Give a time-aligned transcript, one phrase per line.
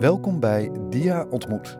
[0.00, 1.78] Welkom bij Dia Ontmoet,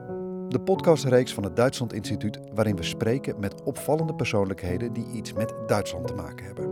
[0.48, 5.54] de podcastreeks van het Duitsland Instituut waarin we spreken met opvallende persoonlijkheden die iets met
[5.66, 6.64] Duitsland te maken hebben.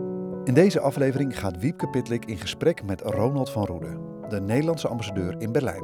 [0.43, 3.99] In deze aflevering gaat Wiepke Pitlik in gesprek met Ronald van Roede,
[4.29, 5.83] de Nederlandse ambassadeur in Berlijn.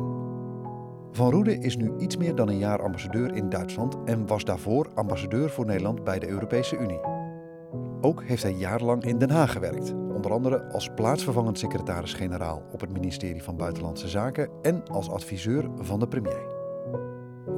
[1.11, 4.87] Van Roede is nu iets meer dan een jaar ambassadeur in Duitsland en was daarvoor
[4.93, 6.99] ambassadeur voor Nederland bij de Europese Unie.
[8.01, 12.91] Ook heeft hij jarenlang in Den Haag gewerkt, onder andere als plaatsvervangend secretaris-generaal op het
[12.91, 16.53] ministerie van Buitenlandse Zaken en als adviseur van de premier.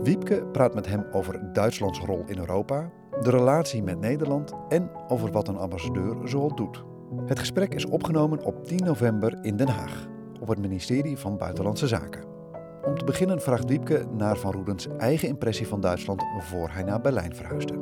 [0.04, 5.32] Wiepke praat met hem over Duitslands rol in Europa, de relatie met Nederland en over
[5.32, 6.84] wat een ambassadeur zoal doet.
[7.26, 10.08] Het gesprek is opgenomen op 10 november in Den Haag,
[10.40, 12.24] op het ministerie van Buitenlandse Zaken.
[12.86, 17.02] Om te beginnen vraagt Wiepke naar Van Roedens eigen impressie van Duitsland voor hij naar
[17.02, 17.74] Berlijn verhuisde.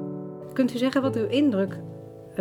[0.53, 1.81] Kunt u zeggen wat uw indruk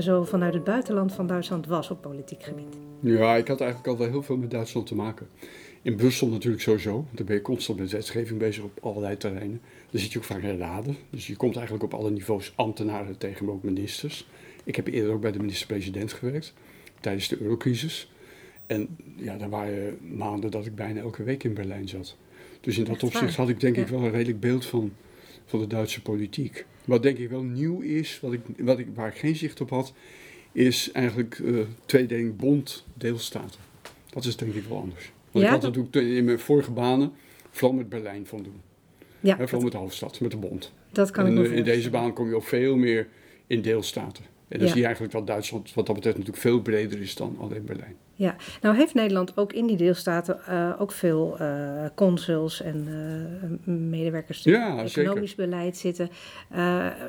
[0.02, 2.76] zo vanuit het buitenland van Duitsland was op politiek gebied?
[3.00, 5.26] Ja, ik had eigenlijk al wel heel veel met Duitsland te maken.
[5.82, 9.60] In Brussel natuurlijk sowieso, want dan ben je constant met wetgeving bezig op allerlei terreinen.
[9.90, 13.18] Dan zit je ook vaak in raden, dus je komt eigenlijk op alle niveaus ambtenaren
[13.18, 14.26] tegen, maar ook ministers.
[14.64, 16.54] Ik heb eerder ook bij de minister-president gewerkt,
[17.00, 18.12] tijdens de eurocrisis.
[18.66, 22.16] En ja, daar waren maanden dat ik bijna elke week in Berlijn zat.
[22.60, 24.92] Dus in dat opzicht had ik denk ik wel een redelijk beeld van,
[25.44, 26.66] van de Duitse politiek.
[26.84, 29.70] Wat denk ik wel nieuw is, wat ik, wat ik, waar ik geen zicht op
[29.70, 29.92] had,
[30.52, 33.60] is eigenlijk uh, tweedeling bond-deelstaten.
[34.10, 35.12] Dat is denk ik wel anders.
[35.30, 37.12] Want ja, ik had dat in mijn vorige banen
[37.50, 38.60] vooral met Berlijn van doen.
[39.20, 40.72] Ja, vooral met de hoofdstad, met de bond.
[40.92, 43.08] Dat kan en, ik uh, In deze baan kom je ook veel meer
[43.46, 44.24] in deelstaten.
[44.48, 47.36] En dan zie je eigenlijk dat Duitsland wat dat betreft natuurlijk veel breder is dan
[47.40, 47.96] alleen Berlijn.
[48.16, 53.74] Ja, nou heeft Nederland ook in die deelstaten uh, ook veel uh, consuls en uh,
[53.74, 55.48] medewerkers die ja, economisch zeker.
[55.48, 56.10] beleid zitten.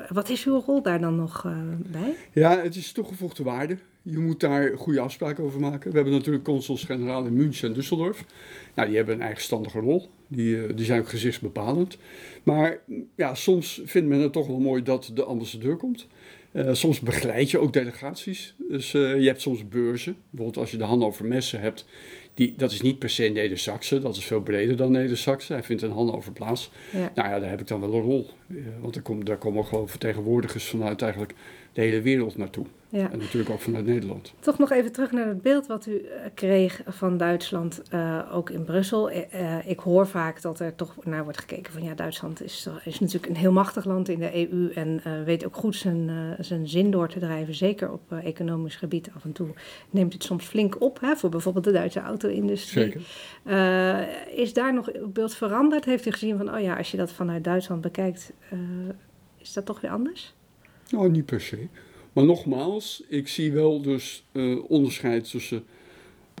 [0.08, 2.14] wat is uw rol daar dan nog bij?
[2.32, 3.78] Ja, het is toegevoegde waarde.
[4.02, 5.90] Je moet daar goede afspraken over maken.
[5.90, 8.26] We hebben natuurlijk consuls-generaal in München en Düsseldorf.
[8.74, 10.08] Nou, die hebben een eigenstandige rol.
[10.28, 11.98] Die, die zijn ook gezichtsbepalend.
[12.42, 12.78] Maar
[13.14, 16.06] ja, soms vindt men het toch wel mooi dat de ambassadeur komt.
[16.56, 18.54] Uh, soms begeleid je ook delegaties.
[18.68, 20.16] Dus uh, je hebt soms beurzen.
[20.30, 21.84] Bijvoorbeeld als je de Hannover Messen hebt.
[22.34, 24.00] Die, dat is niet per se Neder-Saxe.
[24.00, 25.52] Dat is veel breder dan Neder-Saxe.
[25.52, 26.70] Hij vindt een Hannover plaats.
[26.92, 27.12] Ja.
[27.14, 28.30] Nou ja, daar heb ik dan wel een rol.
[28.46, 31.34] Uh, want daar, kom, daar komen gewoon vertegenwoordigers vanuit eigenlijk
[31.72, 32.66] de hele wereld naartoe.
[32.88, 33.10] Ja.
[33.10, 34.34] En natuurlijk ook vanuit Nederland.
[34.38, 36.04] Toch nog even terug naar het beeld wat u
[36.34, 39.10] kreeg van Duitsland, uh, ook in Brussel.
[39.10, 43.00] Uh, ik hoor vaak dat er toch naar wordt gekeken van ja, Duitsland is, is
[43.00, 46.68] natuurlijk een heel machtig land in de EU en uh, weet ook goed zijn, zijn
[46.68, 47.54] zin door te drijven.
[47.54, 49.48] Zeker op economisch gebied af en toe
[49.90, 52.94] neemt het soms flink op hè, voor bijvoorbeeld de Duitse auto-industrie.
[54.34, 55.84] is daar nog het beeld veranderd?
[55.84, 58.32] Heeft u gezien van oh ja, als je dat vanuit Duitsland bekijkt,
[59.38, 60.34] is dat toch weer anders?
[60.90, 61.68] Nou, niet per se.
[62.16, 65.64] Maar nogmaals, ik zie wel dus uh, onderscheid tussen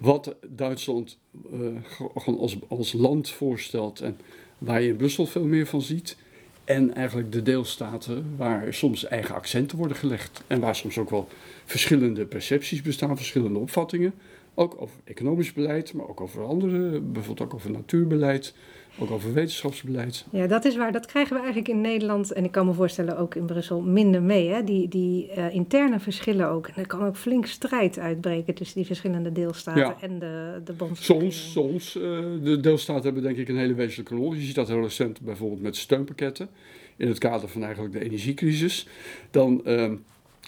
[0.02, 1.18] wat Duitsland
[1.52, 4.18] uh, als, als land voorstelt en
[4.58, 6.16] waar je in Brussel veel meer van ziet.
[6.64, 10.42] En eigenlijk de deelstaten waar soms eigen accenten worden gelegd.
[10.46, 11.28] En waar soms ook wel
[11.64, 14.14] verschillende percepties bestaan, verschillende opvattingen.
[14.54, 18.54] Ook over economisch beleid, maar ook over andere, bijvoorbeeld ook over natuurbeleid,
[18.98, 20.24] ook over wetenschapsbeleid.
[20.30, 20.92] Ja, dat is waar.
[20.92, 24.22] Dat krijgen we eigenlijk in Nederland en ik kan me voorstellen ook in Brussel minder
[24.22, 24.48] mee.
[24.48, 24.64] Hè?
[24.64, 26.66] Die, die uh, interne verschillen ook.
[26.66, 29.96] En er kan ook flink strijd uitbreken tussen die verschillende deelstaten ja.
[30.00, 30.98] en de, de bond.
[30.98, 31.96] Soms, soms.
[31.96, 32.02] Uh,
[32.42, 34.34] de deelstaten hebben denk ik een hele wezenlijke rol.
[34.34, 36.48] Je ziet dat heel recent bijvoorbeeld met steunpakketten.
[36.96, 38.88] In het kader van eigenlijk de energiecrisis.
[39.30, 39.92] Dan uh,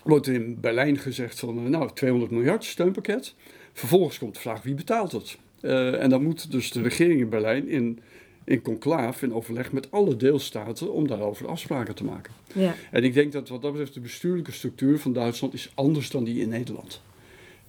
[0.05, 3.35] wordt er in Berlijn gezegd van nou 200 miljard steunpakket.
[3.73, 5.39] Vervolgens komt de vraag wie betaalt het?
[6.01, 7.99] En dan moet dus de regering in Berlijn in,
[8.49, 12.33] in conclave, in overleg met alle deelstaten, om daarover afspraken te maken.
[12.55, 12.75] Ja.
[12.91, 16.25] En ik denk dat wat dat betreft de bestuurlijke structuur van Duitsland is anders dan
[16.25, 17.01] die in Nederland.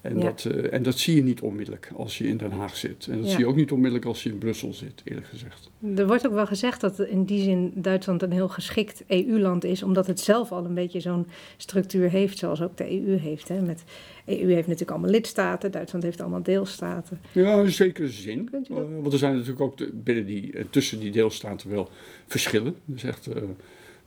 [0.00, 3.06] En, dat, uh, en dat zie je niet onmiddellijk als je in Den Haag zit.
[3.10, 3.30] En dat ja.
[3.30, 5.70] zie je ook niet onmiddellijk als je in Brussel zit, eerlijk gezegd.
[5.96, 9.82] Er wordt ook wel gezegd dat in die zin Duitsland een heel geschikt EU-land is,
[9.82, 13.48] omdat het zelf al een beetje zo'n structuur heeft, zoals ook de EU heeft.
[13.48, 13.60] Hè?
[13.60, 13.84] Met,
[14.26, 17.20] EU heeft natuurlijk allemaal lidstaten, Duitsland heeft allemaal deelstaten.
[17.32, 18.48] Ja, in zekere zin.
[18.52, 21.88] Uh, want er zijn natuurlijk ook de, binnen die, uh, tussen die deelstaten wel
[22.26, 22.74] verschillen.
[22.84, 23.28] Dus echt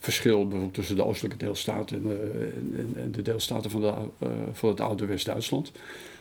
[0.03, 4.69] verschil bijvoorbeeld tussen de oostelijke deelstaten en, en, en de deelstaten van, de, uh, van
[4.69, 5.71] het oude West-Duitsland.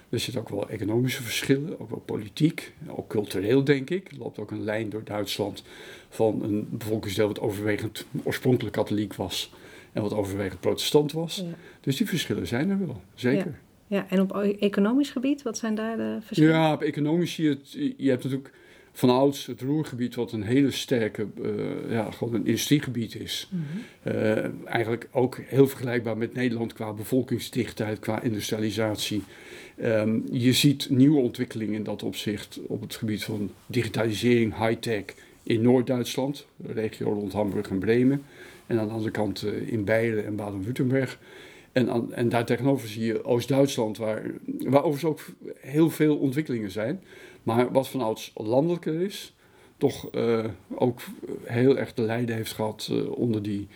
[0.08, 4.10] Er zitten ook wel economische verschillen, ook wel politiek, ook cultureel denk ik.
[4.10, 5.62] Er loopt ook een lijn door Duitsland
[6.08, 9.52] van een bevolkingsdeel wat overwegend oorspronkelijk katholiek was
[9.92, 11.36] en wat overwegend protestant was.
[11.36, 11.44] Ja.
[11.80, 13.58] Dus die verschillen zijn er wel, zeker.
[13.86, 13.96] Ja.
[13.96, 14.06] ja.
[14.08, 16.54] en op economisch gebied, wat zijn daar de verschillen?
[16.54, 18.52] Ja, op economisch zie je het, je hebt natuurlijk
[18.92, 21.50] van ouds het Roergebied, wat een hele sterke, uh,
[21.90, 23.48] ja, gewoon een industriegebied is.
[23.50, 24.12] Mm -hmm.
[24.12, 29.22] uh, eigenlijk ook heel vergelijkbaar met Nederland qua bevolkingsdichtheid, qua industrialisatie.
[29.82, 35.04] Um, je ziet nieuwe ontwikkelingen in dat opzicht op het gebied van digitalisering, high-tech,
[35.42, 38.22] in Noord-Duitsland, de regio rond Hamburg en Bremen.
[38.66, 41.18] En aan de andere kant in Beieren en Baden-Württemberg.
[41.72, 47.00] En, en daar tegenover zie je Oost-Duitsland, waar, waar overigens ook heel veel ontwikkelingen zijn.
[47.42, 49.34] Maar wat vanouds landelijker is,
[49.76, 50.08] toch
[50.74, 51.00] ook
[51.44, 53.68] heel erg te lijden heeft gehad onder die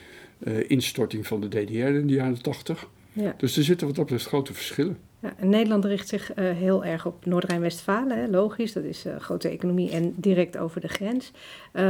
[0.66, 2.88] instorting van de DDR in de jaren 80.
[3.12, 3.34] Ja.
[3.36, 4.98] Dus er zitten wat dat betreft grote verschillen.
[5.20, 8.72] Ja, Nederland richt zich heel erg op Noord-Rijn-Westfalen, logisch.
[8.72, 11.32] Dat is grote economie en direct over de grens.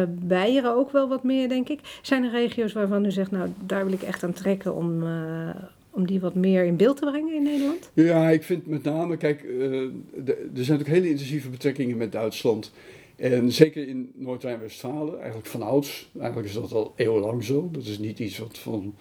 [0.09, 1.81] Beieren ook wel wat meer, denk ik.
[2.03, 5.05] Zijn er regio's waarvan u zegt, nou, daar wil ik echt aan trekken om,
[5.97, 7.91] om die wat meer in beeld te brengen in Nederland?
[7.93, 12.73] Ja, ik vind met name, kijk, de, er zijn ook hele intensieve betrekkingen met Duitsland.
[13.17, 17.69] En zeker in Noord-Rijn-Westfalen, eigenlijk van ouds, eigenlijk is dat al eeuwenlang zo.
[17.73, 18.95] Dat is niet iets wat van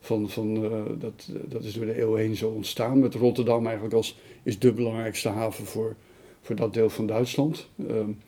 [0.00, 2.98] van, van, uh, dat, dat is door de eeuw heen zo ontstaan.
[2.98, 5.96] Met Rotterdam eigenlijk als is de belangrijkste haven voor,
[6.40, 7.68] voor dat deel van Duitsland.
[7.90, 8.18] Um,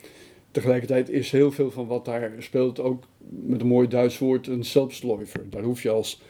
[0.51, 4.65] tegelijkertijd is heel veel van wat daar speelt ook met een mooi Duits woord een
[4.65, 5.51] Selbstläufer.
[5.51, 6.21] Daar hoef je als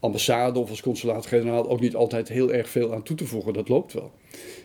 [0.00, 3.52] ambassade of als consulaat-generaal ook niet altijd heel erg veel aan toe te voegen.
[3.52, 4.12] Dat loopt wel.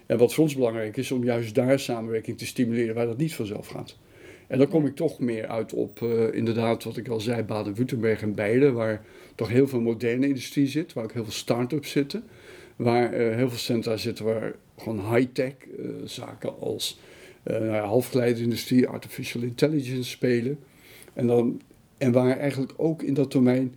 [0.05, 3.35] En wat voor ons belangrijk is, om juist daar samenwerking te stimuleren waar dat niet
[3.35, 3.97] vanzelf gaat.
[4.47, 8.21] En dan kom ik toch meer uit op, uh, inderdaad, wat ik al zei, Baden-Württemberg
[8.21, 9.05] en Beieren, waar
[9.35, 12.23] toch heel veel moderne industrie zit, waar ook heel veel start-ups zitten,
[12.75, 16.99] waar uh, heel veel centra zitten waar gewoon high-tech uh, zaken als
[17.43, 20.59] nou halfgeleiderindustrie, artificial intelligence spelen.
[21.13, 21.61] En, dan,
[21.97, 23.75] en waar eigenlijk ook in dat domein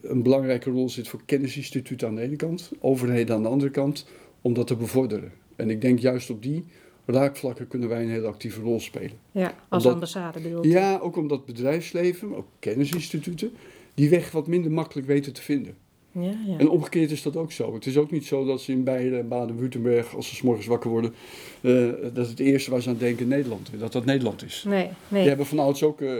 [0.00, 4.06] een belangrijke rol zit voor kennisinstituten aan de ene kant, overheden aan de andere kant,
[4.42, 5.32] om dat te bevorderen.
[5.56, 6.64] En ik denk juist op die
[7.06, 9.18] raakvlakken kunnen wij een hele actieve rol spelen.
[9.32, 10.66] Ja, als ambassade bedoel?
[10.66, 13.50] Ja, ook omdat bedrijfsleven, ook kennisinstituten,
[13.94, 15.74] die weg wat minder makkelijk weten te vinden.
[16.12, 16.58] Ja, ja.
[16.58, 17.74] En omgekeerd is dat ook zo.
[17.74, 20.66] Het is ook niet zo dat ze in Beieren en Baden-Württemberg, als ze s morgens
[20.66, 21.14] wakker worden,
[21.60, 24.64] uh, dat het eerste waar ze aan denken Nederland, dat dat Nederland is.
[24.66, 25.20] Nee, nee.
[25.20, 26.18] Die hebben vanouds ook uh,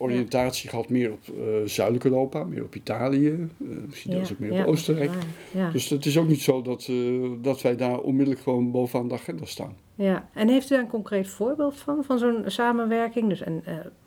[0.00, 3.48] oriëntatie gehad meer op uh, Zuidelijk Europa, meer op Italië,
[3.86, 5.10] misschien zelfs ook meer op Oostenrijk.
[5.72, 6.90] Dus het is ook niet zo dat,
[7.42, 9.76] dat wij daar onmiddellijk gewoon bovenaan de agenda staan.
[9.94, 13.28] Ja, en heeft u daar een concreet voorbeeld van, van zo'n samenwerking?
[13.28, 13.46] Dus uh,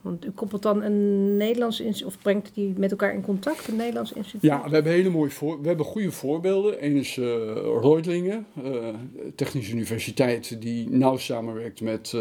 [0.01, 3.75] want u koppelt dan een Nederlands instituut, of brengt die met elkaar in contact, een
[3.75, 4.41] Nederlands instituut?
[4.41, 6.85] Ja, we hebben hele mooie voor, we hebben goede voorbeelden.
[6.85, 7.15] Eén is
[7.81, 8.45] Reutlingen,
[9.35, 12.17] Technische Universiteit, die nauw samenwerkt met,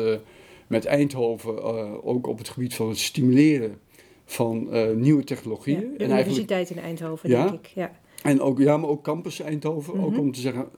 [0.70, 1.62] met Eindhoven,
[2.02, 3.78] ook op het gebied van het stimuleren
[4.25, 4.69] van
[5.00, 5.94] nieuwe technologieën.
[5.99, 7.67] Ja, universiteit in Eindhoven, denk ik.
[7.67, 8.00] Ja.
[8.22, 10.20] En ook, ja, maar ook Campus Eindhoven, ook mhm.
[10.20, 10.69] om te zeggen,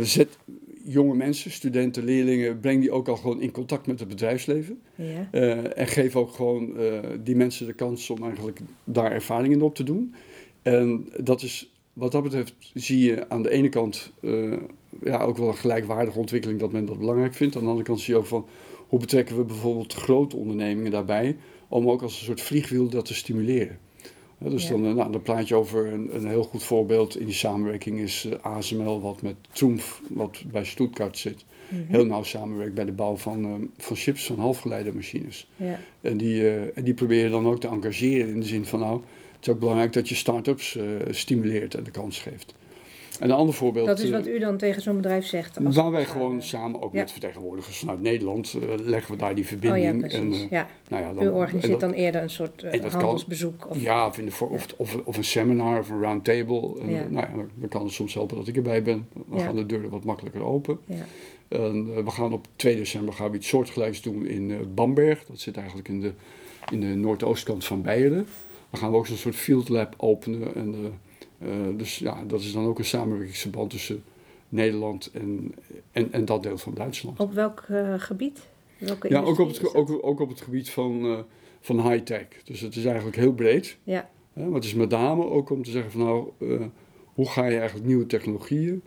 [0.00, 0.38] zet
[0.84, 4.80] jonge mensen, studenten, leerlingen, breng die ook al gewoon in contact met het bedrijfsleven.
[4.94, 5.28] Ja.
[5.32, 9.74] Uh, en geef ook gewoon uh, die mensen de kans om eigenlijk daar ervaringen op
[9.74, 10.14] te doen.
[10.62, 14.56] En dat is, wat dat betreft, zie je aan de ene kant uh,
[15.02, 17.56] ja, ook wel een gelijkwaardige ontwikkeling dat men dat belangrijk vindt.
[17.56, 18.46] Aan de andere kant zie je ook van
[18.86, 21.36] hoe betrekken we bijvoorbeeld grote ondernemingen daarbij,
[21.68, 23.78] om ook als een soort vliegwiel dat te stimuleren
[24.38, 27.98] dus dan, nou, dan praat je over een, een, heel goed voorbeeld in die samenwerking
[27.98, 31.82] is eh, ASML, wat met Trumpf, wat bij Stuttgart zit, mhm.
[31.88, 35.48] heel nauw samenwerkt bij de bouw van, uh, van chips, van halfgeleidermachines.
[35.56, 35.78] Ja.
[36.00, 39.00] En, die, uh, en die proberen dan ook te engageren in de zin van, nou,
[39.32, 40.78] het is ook belangrijk dat je start-ups
[41.10, 42.54] stimuleert en de kans geeft.
[43.20, 43.86] En een ander voorbeeld.
[43.86, 45.64] Dat is wat u dan tegen zo'n bedrijf zegt.
[45.64, 49.46] Als waar wij gewoon samen, ook met vertegenwoordigers vanuit Nederland, uh, leggen we daar die
[49.46, 50.04] verbinding.
[50.04, 50.66] Oh ja, en, uh, ja.
[50.88, 53.66] Nou ja, dan, u organiseert dan eerder een soort uh, handelsbezoek?
[53.70, 56.80] of, ja, of, de, of, of, of, een seminar of een roundtable.
[56.80, 57.12] En.
[57.12, 59.08] Nou ja, dan kan het soms helpen dat ik erbij ben.
[59.26, 60.78] Dan gaan de deuren wat makkelijker open.
[61.48, 65.24] En, we gaan op 2 december gaan we iets soortgelijks doen in Bamberg.
[65.24, 66.12] Dat zit eigenlijk in de,
[66.70, 68.26] in de noordoostkant van Beieren.
[68.70, 70.54] Dan gaan we ook zo'n soort field lab openen.
[70.54, 70.74] En,
[71.76, 74.04] dus ja, dat is dan ook een samenwerkingsverband tussen
[74.48, 75.54] Nederland en,
[75.92, 77.20] en, en dat deel van Duitsland.
[77.20, 78.48] Op welk uh, gebied?
[78.78, 81.18] Welke ja, ook op, het, ook, ook op het gebied van, uh,
[81.60, 82.26] van high-tech.
[82.44, 83.76] Dus het is eigenlijk heel breed.
[83.82, 84.08] Ja.
[84.32, 86.30] maar het is met name ook om te zeggen van nou,
[87.14, 88.82] hoe ga je eigenlijk nieuwe technologieën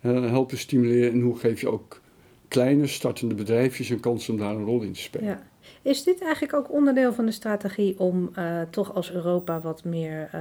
[0.00, 2.00] helpen stimuleren en hoe geef je ook
[2.48, 5.28] kleine startende bedrijfjes een kans om daar een rol in te spelen.
[5.28, 5.46] Ja.
[5.84, 10.30] Is dit eigenlijk ook onderdeel van de strategie om uh, toch als Europa wat meer
[10.34, 10.40] uh,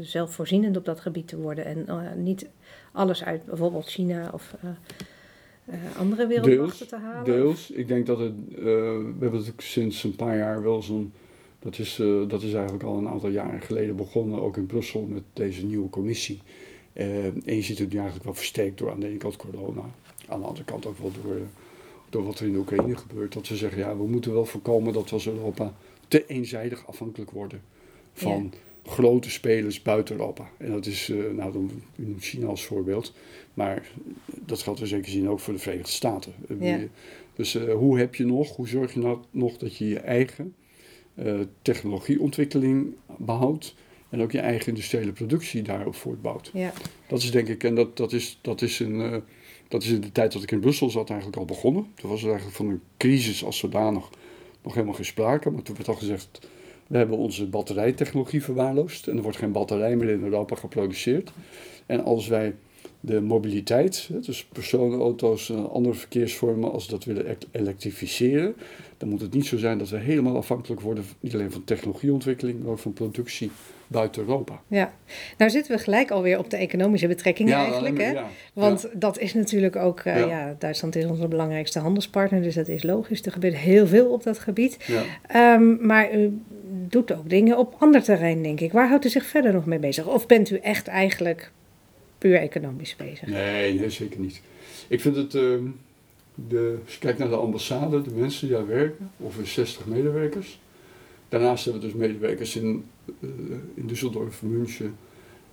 [0.00, 2.48] zelfvoorzienend op dat gebied te worden en uh, niet
[2.92, 4.54] alles uit bijvoorbeeld China of
[5.98, 7.24] andere wereldmachten te halen?
[7.24, 7.70] Deels.
[7.70, 11.12] Ik denk dat het, we hebben het sinds een paar jaar wel zo'n,
[11.58, 15.22] dat is, dat is eigenlijk al een aantal jaren geleden begonnen, ook in Brussel met
[15.32, 16.40] deze nieuwe commissie.
[16.92, 19.84] en je ziet het nu eigenlijk wel versterkt door aan de ene kant corona,
[20.28, 21.36] aan de andere kant ook wel door
[22.12, 25.08] door wat er in Oekraïne gebeurt, dat ze zeggen, ja, we moeten wel voorkomen dat
[25.08, 25.74] we als Europa
[26.08, 27.62] te eenzijdig afhankelijk worden
[28.12, 28.52] van
[28.84, 30.50] grote spelers buiten Europa.
[30.56, 31.70] En dat is, uh, nou, dan,
[32.18, 33.14] China als voorbeeld,
[33.54, 33.90] maar
[34.26, 36.32] dat geldt in zekere zin ook voor de Verenigde Staten.
[36.60, 36.78] Ja.
[37.34, 40.54] Dus uh, hoe heb je nog, hoe zorg je nou nog dat je je eigen
[41.14, 43.74] uh, technologieontwikkeling behoudt
[44.08, 46.50] en ook je eigen industriële productie daarop voortbouwt.
[46.52, 46.72] Ja.
[47.06, 49.22] Dat is denk ik, en dat, dat, is, dat, is een,
[49.72, 51.86] dat is in de tijd dat ik in Brussel zat eigenlijk al begonnen.
[51.94, 54.08] Toen was er eigenlijk van een crisis als zodanig
[54.62, 56.48] nog helemaal geen sprake, maar toen werd al gezegd,
[56.86, 61.32] we hebben onze batterijtechnologie verwaarloosd en er wordt geen batterij meer in Europa geproduceerd.
[61.86, 62.54] En als wij
[63.00, 68.54] de mobiliteit, dus personenauto's en andere verkeersvormen, als we dat willen elektrificeren,
[68.96, 72.62] dan moet het niet zo zijn dat we helemaal afhankelijk worden, niet alleen van technologieontwikkeling,
[72.62, 73.50] maar ook van productie
[73.92, 74.60] buiten Europa.
[74.68, 74.92] Ja,
[75.38, 77.98] nou zitten we gelijk alweer op de economische betrekkingen Ja, eigenlijk.
[77.98, 78.10] Hè?
[78.10, 78.26] ja.
[78.52, 80.56] Want dat is natuurlijk ook, eh, Ja.
[80.58, 83.22] Duitsland is onze belangrijkste handelspartner, dus dat is logisch.
[83.22, 84.76] Er gebeurt heel veel op dat gebied.
[85.26, 86.40] Ehm, maar u
[86.88, 88.72] doet ook dingen op ander terrein, denk ik.
[88.72, 90.06] Waar houdt u zich verder nog mee bezig?
[90.06, 91.50] Of bent u echt eigenlijk
[92.18, 93.26] puur economisch bezig?
[93.28, 94.40] Nee, nee, zeker niet.
[94.88, 95.64] Ik vind het, ehm,
[96.34, 100.60] de, als je kijkt naar de ambassade, de mensen die daar werken, ongeveer 60 medewerkers.
[101.28, 102.84] Daarnaast hebben we dus medewerkers in,
[103.74, 104.96] in Düsseldorf, München.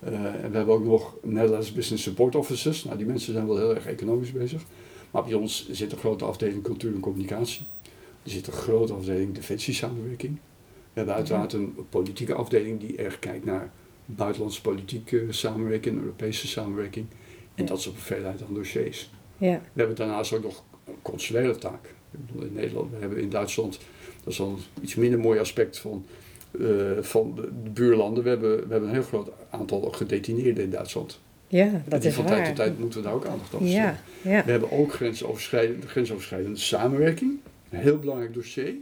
[0.00, 0.12] eh,
[0.44, 2.84] en we hebben ook nog Netherlands Business Support Officers.
[2.84, 4.62] Nou, die mensen zijn wel heel erg economisch bezig.
[5.10, 7.62] Maar bij ons zit een grote afdeling cultuur en communicatie.
[8.22, 10.32] Er zit een grote afdeling defensiesamenwerking.
[10.92, 13.70] We hebben uiteraard een politieke afdeling die erg kijkt naar
[14.06, 17.06] buitenlandse politieke samenwerking, Europese samenwerking.
[17.54, 19.10] En dat is op een veelheid aan dossiers.
[19.38, 21.94] Ja, We hebben daarnaast ook nog een consulaire taak.
[22.38, 23.78] In Nederland, we hebben in Duitsland,
[24.24, 26.14] dat is al een iets minder mooi aspect van, eh,
[27.00, 28.22] van de, de buurlanden.
[28.22, 31.20] We hebben, we hebben een heel groot aantal gedetineerden in Duitsland.
[31.48, 33.98] ja dat is van tijd tot tijd moeten we daar ook aandacht aan besteden.
[34.22, 34.44] Ja, ja.
[34.44, 37.38] We hebben ook grensoverschrijdende, grensoverschrijdende samenwerking.
[37.70, 38.74] Een heel belangrijk dossier.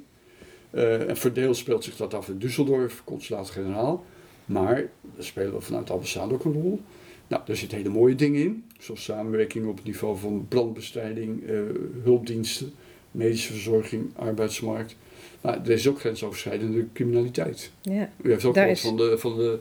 [0.70, 4.04] Eh, en verdeeld speelt zich dat af in Düsseldorf, consulaat-generaal.
[4.44, 6.80] Maar daar spelen we vanuit de ambassade ook een rol.
[7.26, 8.64] Nou, daar zitten hele mooie dingen in.
[8.78, 11.60] Zoals samenwerking op het niveau van brandbestrijding, eh,
[12.02, 12.72] hulpdiensten,
[13.10, 14.96] medische verzorging, arbeidsmarkt.
[15.40, 17.70] Maar er is ook grensoverschrijdende criminaliteit.
[17.82, 18.08] ja.
[18.22, 19.58] U heeft ook Daar is- van de, van de,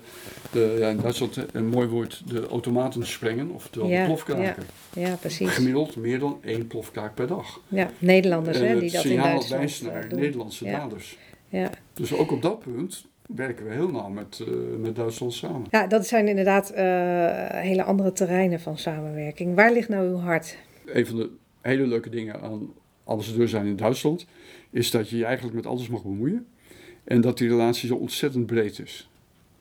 [0.52, 4.64] de ja, in Duitsland een mooi woord, de automaten sprengen, oftewel Ja, de plofkraken.
[4.94, 5.50] ja, precies.
[5.50, 7.60] Gemiddeld meer dan één plofkraak per dag.
[7.68, 10.20] Ja, Nederlanders hè, het die dat in Duitsland wijst eh, naar doen.
[10.20, 10.80] Nederlandse Ja.
[10.80, 11.18] daders.
[11.50, 11.70] Ja.
[11.94, 15.68] Dus ook op dat punt werken we heel nauw met, eh, met Duitsland samen.
[15.72, 16.86] ja, dat zijn inderdaad eh,
[17.62, 19.56] hele andere terreinen van samenwerking.
[19.56, 20.58] Waar ligt nou uw hart?
[20.86, 21.30] Een van de
[21.62, 24.26] hele leuke dingen aan ambassadeur zijn in Duitsland
[24.70, 26.46] is dat je je eigenlijk met alles mag bemoeien.
[27.04, 29.10] En dat die relatie zo ontzettend breed is.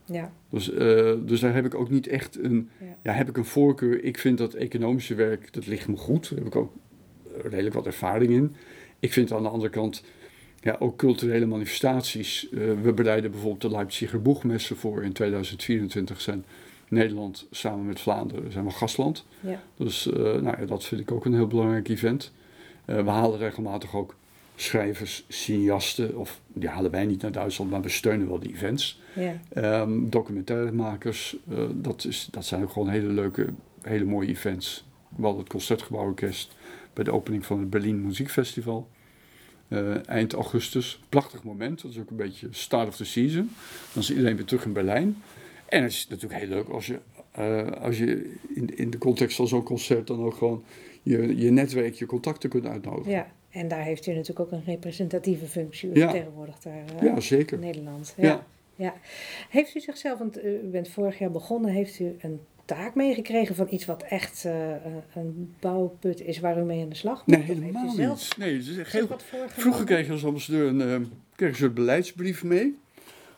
[0.04, 2.86] Ja, Dus, eh, dus daar heb ik ook niet echt een, Ja.
[3.02, 3.12] ja.
[3.12, 4.04] heb ik een voorkeur.
[4.04, 6.28] Ik vind dat economische werk, dat ligt me goed.
[6.28, 6.72] Daar heb ik ook
[7.42, 8.54] redelijk wat ervaring in.
[9.00, 10.02] Ik vind aan de andere kant
[10.60, 12.48] ja, ook culturele manifestaties.
[12.50, 15.02] Eh, we bereiden bijvoorbeeld de Leipziger Boegmessen voor.
[15.02, 16.44] In 2024 zijn
[16.88, 19.24] Nederland samen met Vlaanderen zijn we gastland.
[19.40, 22.32] ja, Dus eh, nou, dat vind ik ook een heel belangrijk event.
[22.84, 24.14] We halen regelmatig ook
[24.56, 29.00] schrijvers, cineasten, of die halen wij niet naar Duitsland, maar we steunen wel die events.
[29.52, 33.46] Ehm documentairemakers, eh, dat, is, dat zijn gewoon hele leuke,
[33.82, 34.84] hele mooie events.
[35.16, 36.56] We hadden het Concertgebouworkest
[36.92, 38.88] bij de opening van het Berlin Muziekfestival.
[39.68, 41.00] eh, eind augustus.
[41.08, 43.50] Prachtig moment, dat is ook een beetje start of the season.
[43.92, 45.22] Dan is iedereen weer terug in Berlijn.
[45.68, 46.98] En het is natuurlijk heel leuk als je,
[47.30, 50.64] eh, als je in, in de context van zo'n concert dan ook gewoon
[51.02, 53.10] je, je netwerk, je contacten kunt uitnodigen.
[53.12, 53.26] ja.
[53.56, 55.88] En daar heeft u natuurlijk ook een representatieve functie.
[55.88, 56.08] U Ja.
[56.10, 57.58] vertegenwoordigt daar eh, Ja, zeker.
[57.58, 58.14] Nederland.
[58.16, 58.46] Ja.
[58.76, 58.94] Ja.
[59.50, 63.54] Heeft u zichzelf, want eh, u bent vorig jaar begonnen, heeft u een taak meegekregen
[63.54, 64.70] van iets wat echt eh,
[65.14, 67.36] een bouwput is waar u mee aan de slag moet?
[67.36, 68.34] Nee, helemaal niet.
[68.38, 69.08] Nee, zich heel?
[69.46, 72.78] Vroeger kreeg je als ambassadeur een, eh, kreeg je een soort beleidsbrief mee.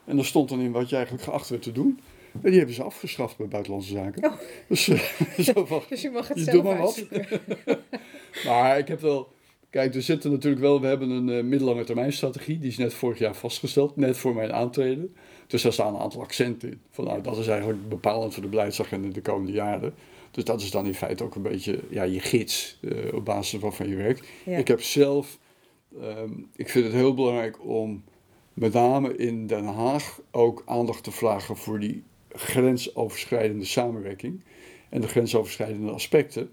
[0.05, 1.99] En daar stond dan in wat je eigenlijk geacht werd te doen.
[2.41, 4.23] En die hebben ze afgeschaft bij Buitenlandse Zaken.
[4.23, 4.33] Oh.
[4.67, 4.83] Dus
[5.53, 7.05] zo van, Dus u mag het Je zelf doet maar wat.
[8.45, 9.37] maar ik heb wel...
[9.69, 10.81] Kijk, er zitten natuurlijk wel...
[10.81, 12.59] We hebben een eh, middellange termijn strategie.
[12.59, 13.95] Die is net vorig jaar vastgesteld.
[13.95, 15.15] Net voor mijn aantreden.
[15.47, 16.81] Dus daar staan een aantal accenten in.
[16.89, 19.93] Van, nou, dat is eigenlijk bepalend voor de beleidsagenda de komende jaren.
[20.31, 23.59] Dus dat is dan in feite ook een beetje ja, je gids eh, op basis
[23.59, 24.27] waarvan je werkt.
[24.45, 24.57] Ja.
[24.57, 25.37] Ik heb zelf,
[26.01, 28.03] ehm, ik vind het heel belangrijk om
[28.53, 34.41] met name in Den Haag ook aandacht te vragen voor die grensoverschrijdende samenwerking
[34.89, 36.49] en de grensoverschrijdende aspecten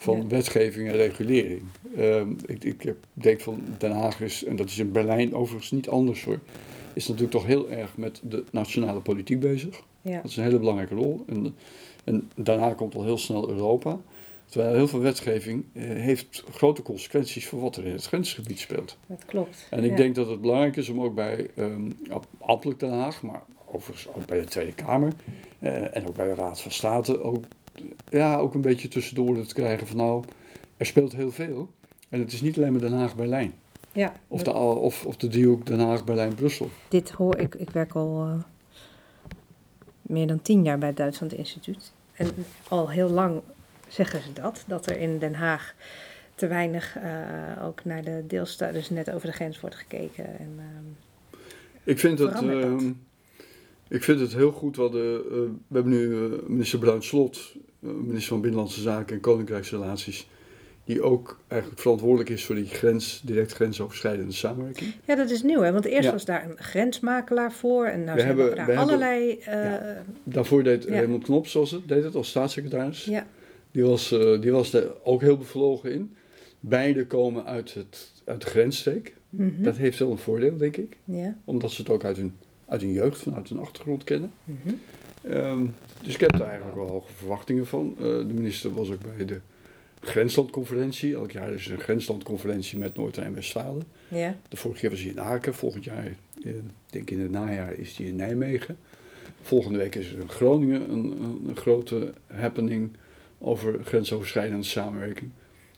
[0.00, 0.26] van Ja.
[0.26, 1.62] wetgeving en regulering.
[1.96, 5.88] Ehm, ik, ik denk van Den Haag is, en dat is in Berlijn overigens niet
[5.88, 6.38] anders hoor,
[6.92, 9.82] is natuurlijk toch heel erg met de nationale politiek bezig.
[10.02, 10.16] Ja.
[10.20, 11.24] Dat is een hele belangrijke rol.
[11.26, 11.54] En,
[12.04, 13.98] en daarna komt al heel snel Europa.
[14.46, 18.96] Terwijl heel veel wetgeving eh, heeft grote consequenties voor wat er in het grensgebied speelt.
[19.06, 19.66] Dat klopt.
[19.70, 19.96] En ik Ja.
[19.96, 21.50] denk dat het belangrijk is om ook bij
[22.38, 25.12] ambtelijk Den Haag, maar overigens ook bij de Tweede Kamer
[25.58, 27.44] eh, en ook bij de Raad van State, ook,
[28.10, 30.24] ja, ook een beetje tussendoor te krijgen van nou,
[30.76, 31.70] er speelt heel veel.
[32.08, 33.52] En het is niet alleen maar Den Haag-Berlijn.
[33.92, 36.70] Ja, Of de, of, of de driehoek Den Haag-Berlijn-Brussel.
[36.88, 37.54] dit hoor ik.
[37.54, 38.42] Ik werk al eh,
[40.02, 41.92] meer dan tien jaar bij het Duitsland Instituut.
[42.12, 42.30] En
[42.68, 43.40] al heel lang
[43.88, 45.74] zeggen ze dat, dat er in Den Haag
[46.34, 50.38] te weinig eh, ook naar de deelstaten, dus net over de grens wordt gekeken.
[50.38, 51.40] En, ehm,
[51.84, 52.92] Ik vind het, ehm,
[53.88, 54.76] ik vind het heel goed.
[54.76, 55.36] Wat de, eh,
[55.68, 60.28] we hebben nu minister Bruin Slot, minister van Binnenlandse Zaken en Koninkrijksrelaties,
[60.84, 64.92] die ook eigenlijk verantwoordelijk is voor die grens, direct grensoverschrijdende samenwerking.
[65.06, 65.72] ja, dat is nieuw, hè?
[65.72, 66.12] want eerst Ja.
[66.12, 67.84] was daar een grensmakelaar voor.
[67.86, 69.38] En nou We zijn hebben- daar we hebben- allerlei.
[69.38, 69.74] eh,
[70.24, 70.90] Daarvoor deed Ja.
[70.90, 73.04] Raymond Knop, zoals het deed het, als staatssecretaris.
[73.04, 73.26] ja.
[73.70, 76.14] Die was, eh, die was er ook heel bevlogen in.
[76.60, 79.14] Beide komen uit, het, uit de grensstreek.
[79.30, 80.96] mhm, Dat heeft wel een voordeel, denk ik.
[81.04, 81.36] ja.
[81.44, 82.36] Omdat ze het ook uit hun,
[82.70, 84.32] uit hun jeugd, vanuit hun achtergrond kennen.
[84.44, 84.74] mhm.
[85.22, 85.66] Ehm,
[86.02, 87.94] dus ik heb daar eigenlijk wel hoge verwachtingen van.
[87.98, 89.40] Eh, de minister was ook bij de
[90.00, 91.14] grenslandconferentie.
[91.14, 93.82] Elk jaar is er een grenslandconferentie met Noord- en Westfalen.
[94.08, 94.36] ja.
[94.48, 95.54] De vorige keer was hij in Aken.
[95.54, 96.04] Volgend jaar,
[96.42, 98.76] eh, ik denk in het najaar, is hij in Nijmegen.
[99.42, 102.90] Volgende week is er in Groningen een, een, een grote happening
[103.38, 105.30] over grensoverschrijdende samenwerking.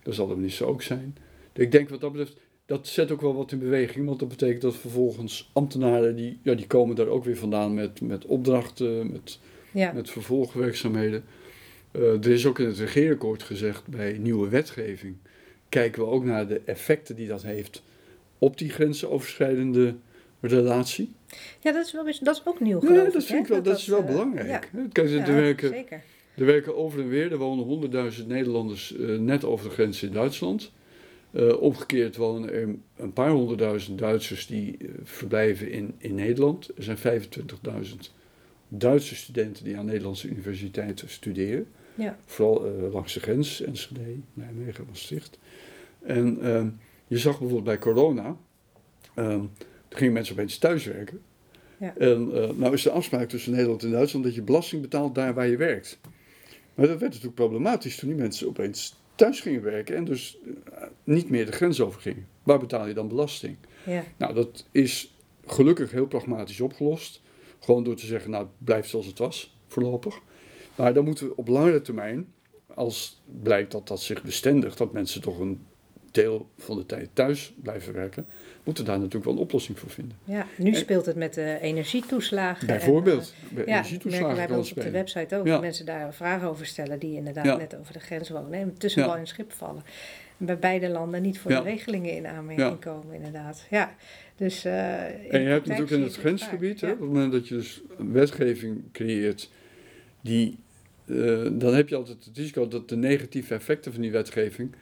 [0.02, 1.16] Daar zal de minister ook zijn.
[1.52, 2.36] Ik denk wat dat betreft,
[2.72, 4.06] dat zet ook wel wat in beweging.
[4.06, 8.00] Want dat betekent dat vervolgens ambtenaren, die, ja, die komen daar ook weer vandaan met,
[8.00, 9.38] met opdrachten, met
[9.72, 9.92] ja.
[9.92, 11.24] met vervolgwerkzaamheden.
[11.90, 15.16] Eh, er is ook in het regeerakkoord gezegd bij nieuwe wetgeving.
[15.68, 17.82] Kijken we ook naar de effecten die dat heeft
[18.38, 19.94] op die grensoverschrijdende
[20.40, 21.12] relatie.
[21.60, 22.80] ja, dat is, wel, dat is ook nieuw.
[22.82, 24.48] Ja, dat ik, vind ik wel, dat is wel eh, belangrijk.
[24.72, 26.02] Ja, Kijk, ja, er, werken, zeker.
[26.34, 30.12] er werken over en weer, er wonen 100.000 Nederlanders eh, net over de grens in
[30.12, 30.72] Duitsland.
[31.32, 36.70] Eh, omgekeerd wonen er een paar honderdduizend Duitsers die eh, verblijven in, in Nederland.
[36.76, 37.96] Er zijn 25.000
[38.68, 41.66] Duitse studenten die aan Nederlandse universiteiten studeren.
[41.94, 42.18] Ja.
[42.26, 44.00] Vooral eh, langs de grens, Enschede,
[44.34, 45.38] Nijmegen, Maastricht.
[46.02, 46.68] En ehm,
[47.06, 48.36] je zag bijvoorbeeld bij corona,
[49.14, 49.44] ehm
[49.88, 51.20] er gingen mensen opeens thuiswerken.
[51.78, 51.96] Ja.
[51.96, 52.26] En
[52.58, 55.56] nou is de afspraak tussen Nederland en Duitsland dat je belasting betaalt daar waar je
[55.56, 55.98] werkt.
[56.74, 60.38] Maar dat werd natuurlijk problematisch toen die mensen opeens thuis gingen werken en dus
[60.72, 62.28] eh, niet meer de grens over gingen.
[62.42, 63.56] Waar betaal je dan belasting?
[63.86, 64.04] Ja.
[64.16, 65.14] Nou, dat is
[65.46, 67.22] gelukkig heel pragmatisch opgelost.
[67.58, 70.20] Gewoon door te zeggen, nou, het blijft zoals het was, voorlopig.
[70.74, 72.32] Maar dan moeten we op langere termijn,
[72.74, 75.66] als blijkt dat dat zich bestendigt, dat mensen toch een
[76.12, 78.26] deel van de tijd thuis blijven werken,
[78.64, 80.16] moeten we daar natuurlijk wel een oplossing voor vinden.
[80.24, 82.66] Ja, nu En- speelt het met de energietoeslagen.
[82.66, 85.46] Bijvoorbeeld, En, bij eh, ja, energietoeslagen bij kan ons op de website ook.
[85.46, 85.60] Ja.
[85.60, 87.56] Mensen daar vragen over stellen die inderdaad Ja.
[87.56, 88.52] net over de grens wonen.
[88.52, 89.08] En tussen Ja.
[89.08, 89.82] wal en schip vallen.
[90.38, 91.60] En bij beide landen niet voor Ja.
[91.60, 92.76] de regelingen in aanmerking Ja.
[92.92, 93.66] komen, inderdaad.
[93.70, 93.94] Ja,
[94.36, 94.64] dus...
[94.64, 94.72] eh,
[95.24, 96.92] in En je hebt natuurlijk in het grensgebied, hè, Ja.
[96.92, 99.50] op het moment dat je dus een wetgeving creëert,
[100.20, 100.58] die,
[101.06, 101.16] eh,
[101.52, 104.72] dan heb je altijd het risico dat de negatieve effecten van die wetgeving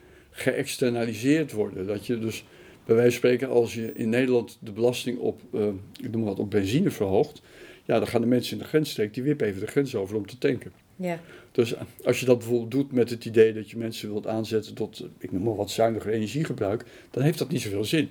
[0.40, 1.86] geëxternaliseerd worden.
[1.86, 2.44] Dat je dus,
[2.84, 5.66] bij wijze van spreken, als je in Nederland de belasting op, eh,
[6.02, 7.42] ik noem wat, op benzine verhoogt,
[7.84, 10.26] ja, dan gaan de mensen in de grensstreek, die wippen even de grens over om
[10.26, 10.72] te tanken.
[10.96, 11.20] Ja,
[11.52, 14.74] Dus eh, als je dat bijvoorbeeld doet met het idee dat je mensen wilt aanzetten
[14.74, 18.08] tot, eh, ik noem maar wat, zuiniger energiegebruik, dan heeft dat niet zoveel zin.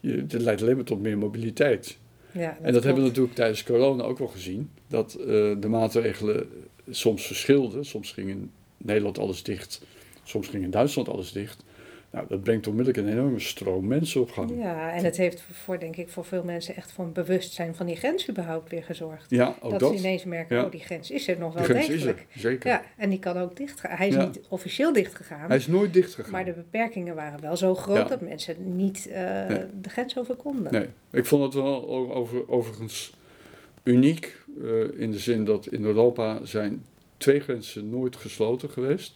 [0.00, 1.98] Je, het leidt alleen maar tot meer mobiliteit.
[2.32, 4.70] ja, en dat hebben we natuurlijk tijdens corona ook wel gezien.
[4.86, 5.10] Dat
[5.60, 6.48] de maatregelen
[6.90, 7.84] soms verschilden.
[7.84, 9.82] Soms ging in Nederland alles dicht,
[10.30, 11.64] soms ging in Duitsland alles dicht.
[12.12, 14.50] Nou, dat brengt onmiddellijk een enorme stroom mensen op gang.
[14.58, 17.86] Ja, en het heeft voor, denk ik, voor veel mensen echt voor een bewustzijn van
[17.86, 19.30] die grens überhaupt weer gezorgd.
[19.30, 19.90] Ja, ook dat, dat.
[19.92, 20.64] ze ineens merken, Ja.
[20.64, 22.26] oh, die grens is er nog wel Die grens is degelijk.
[22.34, 22.70] er, zeker.
[22.70, 23.96] Ja, en die kan ook dicht gaan.
[23.96, 24.24] Hij is Ja.
[24.24, 25.48] niet officieel dicht gegaan.
[25.48, 26.30] Hij is nooit dicht gegaan.
[26.32, 28.04] Maar de beperkingen waren wel zo groot Ja.
[28.04, 29.64] dat mensen niet eh, Nee.
[29.80, 30.72] de grens over konden.
[30.72, 33.14] Nee, ik vond het wel over, overigens
[33.82, 36.84] uniek eh, in de zin dat in Europa zijn
[37.16, 39.14] twee grenzen nooit gesloten geweest.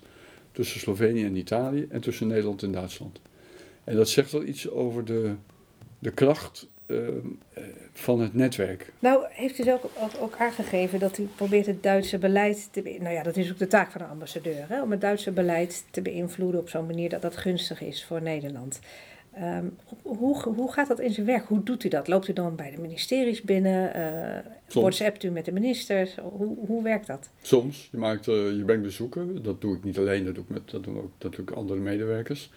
[0.54, 3.20] Tussen Slovenië en Italië en tussen Nederland en Duitsland.
[3.84, 5.34] En dat zegt wel iets over de,
[5.98, 7.00] de kracht ehm,
[7.52, 8.92] eh, van het netwerk.
[8.98, 9.90] Nou, heeft u dus ook,
[10.20, 12.96] ook, aangegeven dat u probeert het Duitse beleid te.
[13.00, 15.84] Nou ja, dat is ook de taak van de ambassadeur, hè, om het Duitse beleid
[15.90, 18.80] te beïnvloeden op zo'n manier dat dat gunstig is voor Nederland.
[19.34, 19.64] Ehm,
[20.02, 21.44] hoe, hoe gaat dat in zijn werk?
[21.44, 22.08] Hoe doet u dat?
[22.08, 23.94] Loopt u dan bij de ministeries binnen?
[23.94, 24.84] eh Soms.
[24.84, 26.16] WhatsAppt u met de ministers?
[26.16, 27.30] Hoe, hoe werkt dat?
[27.42, 29.42] Soms, je, maakt, eh, je brengt bezoeken.
[29.42, 32.50] Dat doe ik niet alleen, dat, doe ik met, dat doen ook natuurlijk andere medewerkers.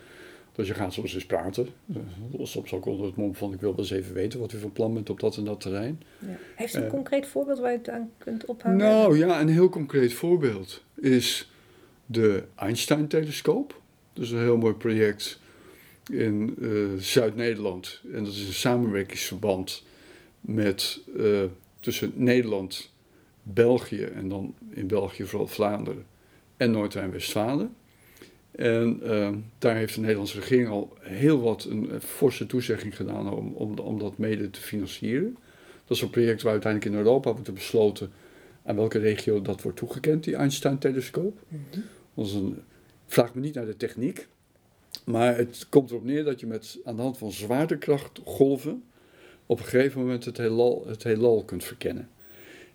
[0.55, 1.67] Dus je gaat soms eens praten.
[1.93, 1.99] Eh,
[2.43, 4.71] soms ook onder het mom van ik wil wel eens even weten wat u van
[4.71, 6.01] plan bent op dat en dat terrein.
[6.19, 6.27] Ja.
[6.55, 6.89] Heeft u een Eh.
[6.89, 8.77] concreet voorbeeld waar u het aan kunt ophangen?
[8.77, 11.51] Nou ja, een heel concreet voorbeeld is
[12.05, 13.81] de Einstein-telescoop.
[14.13, 15.39] Dat is een heel mooi project
[16.09, 18.01] in eh, Zuid-Nederland.
[18.13, 19.83] En dat is een samenwerkingsverband
[20.41, 21.43] met, eh,
[21.79, 22.91] tussen Nederland,
[23.43, 26.05] België en dan in België vooral Vlaanderen
[26.57, 27.75] en Noord-Rijn-Westfalen.
[28.51, 33.53] En uh, daar heeft de Nederlandse regering al heel wat een, forse toezegging gedaan om,
[33.53, 35.37] om, om, dat mede te financieren.
[35.85, 38.11] Dat is een project waar uiteindelijk in Europa wordt besloten
[38.63, 41.39] aan welke regio dat wordt toegekend, die Einstein-telescoop.
[41.47, 41.63] Mm
[42.13, 42.63] -hmm.
[43.05, 44.27] vraag me niet naar de techniek,
[45.05, 48.83] maar het komt erop neer dat je met, aan de hand van zwaartekrachtgolven
[49.45, 52.09] op een gegeven moment het heelal, het heelal kunt verkennen.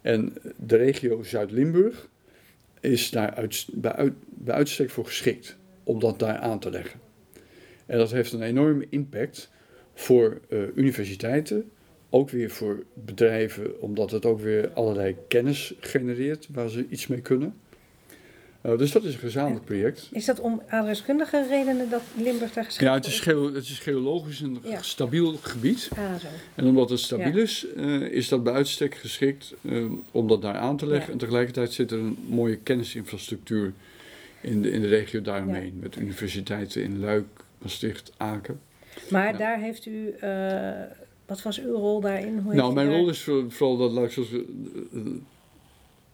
[0.00, 2.08] En de regio Zuid-Limburg
[2.80, 7.00] is daar uit, bij, uit, bij uitstek voor geschikt om dat daar aan te leggen.
[7.86, 9.50] En dat heeft een enorme impact
[9.94, 11.70] voor uh, universiteiten,
[12.10, 17.20] ook weer voor bedrijven, omdat het ook weer allerlei kennis genereert waar ze iets mee
[17.20, 17.60] kunnen.
[18.66, 20.08] Uh, dus dat is een gezamenlijk project.
[20.12, 23.78] Is dat om adreskundige redenen dat Limburg daar geschikt Ja, het is, geo het is
[23.78, 24.82] geologisch een Ja.
[24.82, 25.88] stabiel gebied.
[25.96, 26.26] Ah, zo.
[26.54, 27.42] En omdat het stabiel Ja.
[27.42, 31.06] is, eh, is dat bij uitstek geschikt eh, om dat daar aan te leggen.
[31.06, 31.12] Ja.
[31.12, 33.72] En tegelijkertijd zit er een mooie kennisinfrastructuur
[34.40, 35.78] in de, in de regio daaromheen.
[35.80, 37.26] Met universiteiten in Luik,
[37.58, 38.60] Maastricht, Aken.
[39.10, 39.38] Maar Ja.
[39.38, 40.70] daar heeft u, eh,
[41.26, 42.38] wat was uw rol daarin?
[42.38, 44.46] Hoe Nou, mijn daar- rol is voor- vooral dat, laat ik zo zeggen,
[44.92, 45.06] eh, eh,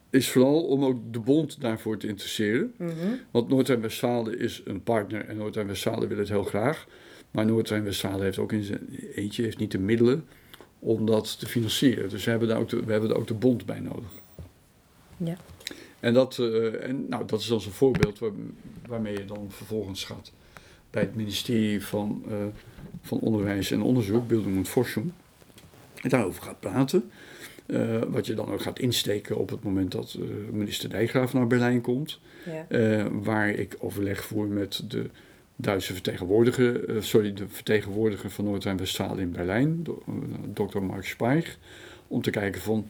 [0.09, 2.73] is vooral om ook de bond daarvoor te interesseren.
[2.77, 2.91] Mhm.
[3.31, 6.87] Want Noord-Rijn-Westfalen is een partner en Noord-Rijn-Westfalen wil het heel graag.
[7.31, 10.25] Maar Noord-Rijn-Westfalen heeft ook in zijn eentje heeft niet de middelen
[10.79, 12.09] om dat te financieren.
[12.09, 14.11] Dus we hebben daar ook de, we hebben daar ook de bond bij nodig.
[15.17, 15.37] Ja.
[15.99, 18.31] En dat, eh, en, nou, dat is dan zo'n voorbeeld waar,
[18.87, 20.31] waarmee je dan vervolgens gaat
[20.89, 22.35] bij het ministerie van, eh,
[23.01, 25.11] van Onderwijs en Onderzoek, Bildung und Forschung,
[26.01, 27.11] en daarover gaat praten.
[27.69, 31.47] Eh, wat je dan ook gaat insteken op het moment dat eh, minister Dijkgraaf naar
[31.47, 32.19] Berlijn komt.
[32.45, 32.65] Ja.
[32.67, 35.09] Eh, waar ik overleg voer met de
[35.55, 40.03] Duitse vertegenwoordiger, sorry, de vertegenwoordiger van Noord-Rijn-Westfalen in Berlijn, do-
[40.53, 41.57] dokter Mark Speich,
[42.07, 42.87] om te kijken van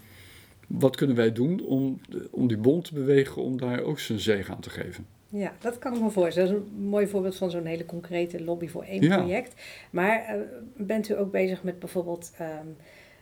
[0.67, 1.99] wat kunnen wij doen om,
[2.31, 5.05] om die bond te bewegen om daar ook zijn zegen aan te geven.
[5.29, 6.49] ja, dat kan ik me voorstellen.
[6.49, 9.17] Dat is een mooi voorbeeld van zo'n hele concrete lobby voor één Ja.
[9.17, 9.53] project.
[9.89, 10.35] Maar
[10.77, 12.67] bent u ook bezig met bijvoorbeeld ehm,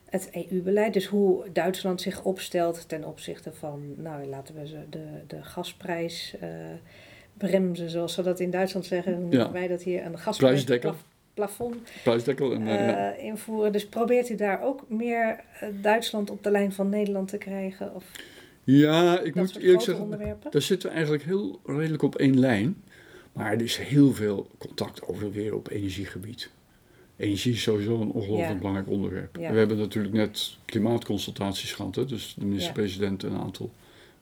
[0.09, 0.93] het EU-beleid?
[0.93, 6.35] Dus hoe Duitsland zich opstelt ten opzichte van, nou laten we ze de, de gasprijs
[6.39, 6.49] eh,
[7.33, 9.27] bremsen, zoals ze dat in Duitsland zeggen.
[9.29, 9.51] Ja.
[9.51, 10.05] wij dat hier?
[10.05, 10.89] Een gasprijs Prijsdekker.
[10.89, 13.13] plaf- plafond Prijsdekkel en eh, ja.
[13.13, 13.71] eh, invoeren.
[13.71, 15.43] Dus probeert u daar ook meer
[15.81, 17.95] Duitsland op de lijn van Nederland te krijgen?
[17.95, 18.03] Of
[18.63, 22.83] ja, ik moet eerlijk zeggen, daar zitten we eigenlijk heel redelijk op één lijn.
[23.33, 26.49] Maar er is heel veel contact over weer op energiegebied.
[27.17, 28.57] Energie is sowieso een ongelooflijk Ja.
[28.57, 29.35] belangrijk onderwerp.
[29.39, 29.51] Ja.
[29.51, 31.95] We hebben natuurlijk net klimaatconsultaties gehad.
[31.95, 32.05] Hè?
[32.05, 33.71] Dus de minister-president en een aantal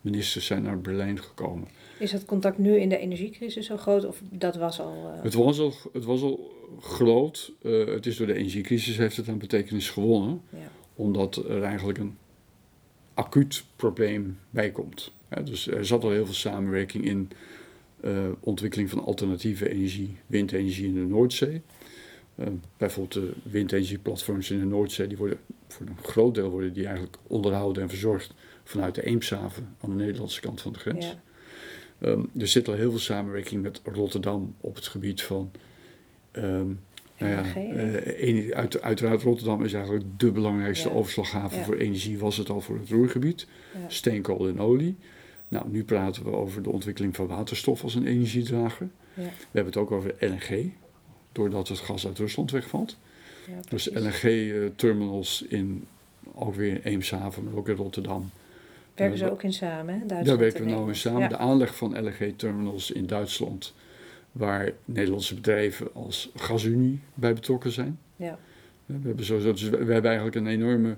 [0.01, 1.67] ministers zijn naar Berlijn gekomen.
[1.99, 4.05] Is het contact nu in de energiecrisis zo groot?
[4.05, 5.11] Of dat was al...
[5.17, 7.51] eh, Het was al, het was al groot.
[7.61, 10.41] Eh, het is door de energiecrisis heeft het aan betekenis gewonnen.
[10.49, 10.57] ja.
[10.95, 12.17] Omdat er eigenlijk een
[13.13, 15.11] acuut probleem bij komt.
[15.43, 17.29] Dus er zat al heel veel samenwerking in
[18.01, 21.61] eh, ontwikkeling van alternatieve energie, windenergie in de Noordzee.
[22.35, 26.85] Eh, bijvoorbeeld de windenergieplatforms in de Noordzee, die worden voor een groot deel worden die
[26.85, 31.05] eigenlijk onderhouden en verzorgd vanuit de Eemshaven aan de Nederlandse kant van de grens.
[31.05, 31.23] ja.
[31.99, 35.51] Ehm, er zit al heel veel samenwerking met Rotterdam op het gebied van.
[36.31, 36.67] ehm,
[37.17, 40.95] nou ja, eh, uit, uiteraard, Rotterdam is eigenlijk de belangrijkste Ja.
[40.95, 41.63] overslaghaven Ja.
[41.63, 43.47] voor energie, was het al voor het Roergebied.
[43.87, 44.95] Steenkool en olie.
[45.47, 48.89] Nou, nu praten we over de ontwikkeling van waterstof als een energiedrager.
[49.13, 49.21] Ja.
[49.23, 50.71] We hebben het ook over LNG,
[51.35, 52.97] doordat het gas uit Rusland wegvalt.
[53.47, 53.89] Ja, Dus.
[53.89, 55.85] LNG-terminals in
[56.33, 58.31] ook weer Eemshaven, maar ook in Rotterdam.
[58.95, 60.05] Werken ze eh, ook in samen, hè?
[60.05, 61.21] Duitsland Daar werken en we nou in samen.
[61.21, 61.27] Ja.
[61.27, 63.73] De aanleg van LNG-terminals in Duitsland,
[64.31, 67.99] waar Nederlandse bedrijven als GasUnie bij betrokken zijn.
[68.15, 68.37] Ja.
[68.85, 70.97] We hebben, zo, dus we hebben eigenlijk een enorme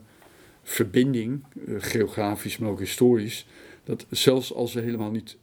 [0.64, 3.48] verbinding, eh, geografisch, maar ook historisch,
[3.84, 5.38] dat zelfs als we helemaal niet,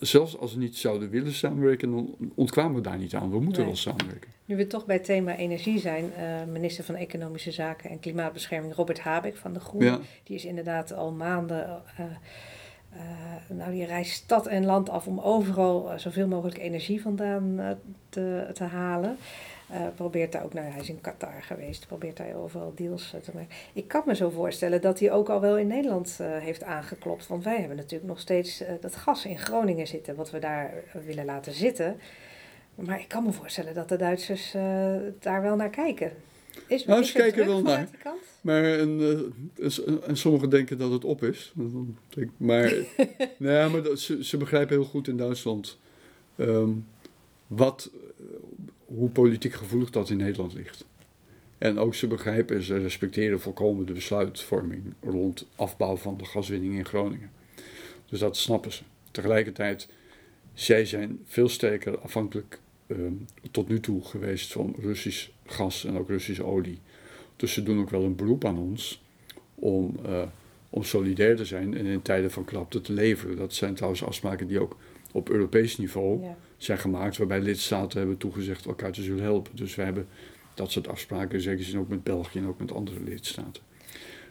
[0.00, 3.30] zelfs als we niet zouden willen samenwerken, dan ontkwamen we daar niet aan.
[3.30, 3.66] We moeten Nee.
[3.70, 4.30] wel samenwerken.
[4.44, 8.74] Nu we toch bij het thema energie zijn, eh, minister van Economische Zaken en Klimaatbescherming
[8.74, 12.04] Robert Habeck van de Groenen, Ja, die is inderdaad al maanden, eh,
[12.90, 17.76] eh, nou die reist stad en land af om overal zoveel mogelijk energie vandaan
[18.08, 19.16] te, te halen.
[19.70, 23.20] Eh, probeert daar ook, nou hij is in Qatar geweest, probeert daar overal deals eh,
[23.20, 23.54] te maken.
[23.72, 27.26] Ik kan me zo voorstellen dat hij ook al wel in Nederland eh, heeft aangeklopt.
[27.26, 30.74] Want wij hebben natuurlijk nog steeds dat gas in Groningen zitten, wat we daar
[31.04, 31.96] willen laten zitten.
[32.74, 34.50] Maar ik kan me voorstellen dat de Duitsers
[35.20, 36.12] daar wel naar kijken.
[36.66, 37.88] Is, Nou, is ze kijken wel naar.
[38.40, 39.00] maar en,
[40.06, 41.52] en sommigen denken dat het op is.
[42.36, 42.72] Maar,
[43.36, 45.78] nee, maar dat- ze, ze begrijpen heel goed in Duitsland
[46.36, 46.70] ehm,
[47.46, 47.90] wat,
[48.86, 50.84] hoe politiek gevoelig dat in Nederland ligt.
[51.58, 56.74] En ook ze begrijpen en ze respecteren volkomen de besluitvorming rond afbouw van de gaswinning
[56.74, 57.30] in Groningen.
[58.08, 58.82] Dus dat snappen ze.
[59.10, 59.88] Tegelijkertijd,
[60.54, 63.12] zij zijn veel sterker afhankelijk ehm,
[63.50, 66.80] tot nu toe geweest van Russisch gas en ook Russische olie.
[67.36, 69.02] Dus ze doen ook wel een beroep aan ons
[69.54, 70.22] om, uh,
[70.70, 73.36] om solidair te zijn en in tijden van klapte te leveren.
[73.36, 74.76] Dat zijn trouwens afspraken die ook
[75.12, 76.24] op Europees niveau.
[76.56, 79.56] Zijn gemaakt, waarbij lidstaten hebben toegezegd elkaar te zullen helpen.
[79.56, 80.08] Dus we hebben
[80.54, 83.62] dat soort afspraken, in zekere zin ook met België en ook met andere lidstaten.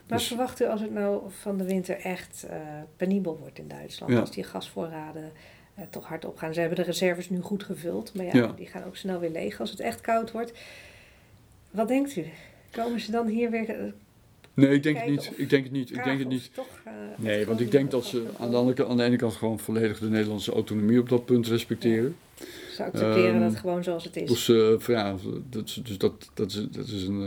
[0.08, 2.56] Maar Dus- verwacht u als het nou van de winter echt eh,
[2.96, 4.18] penibel wordt in Duitsland, Ja.
[4.20, 5.32] als die gasvoorraden
[5.74, 6.54] eh, toch hard opgaan?
[6.54, 8.46] Ze hebben de reserves nu goed gevuld, maar ja, Ja.
[8.46, 10.52] die gaan ook snel weer leeg als het echt koud wordt.
[11.70, 12.24] Wat denkt u?
[12.70, 13.94] Komen ze dan hier weer?
[14.56, 15.32] Nee, ik denk het niet.
[15.36, 15.90] Ik denk het niet.
[15.90, 16.50] Ik denk het niet.
[16.54, 16.66] Toch,
[17.16, 19.98] Nee, want ik denk dat ze aan de, andere, aan de ene kant gewoon volledig
[19.98, 22.16] de Nederlandse autonomie op dat punt respecteren.
[22.72, 24.28] Ze accepteren Ehm, dat gewoon zoals het is.
[24.28, 25.16] Dus, eh, ja,
[25.50, 27.22] dat, is- dus dat, dat, is, dat is een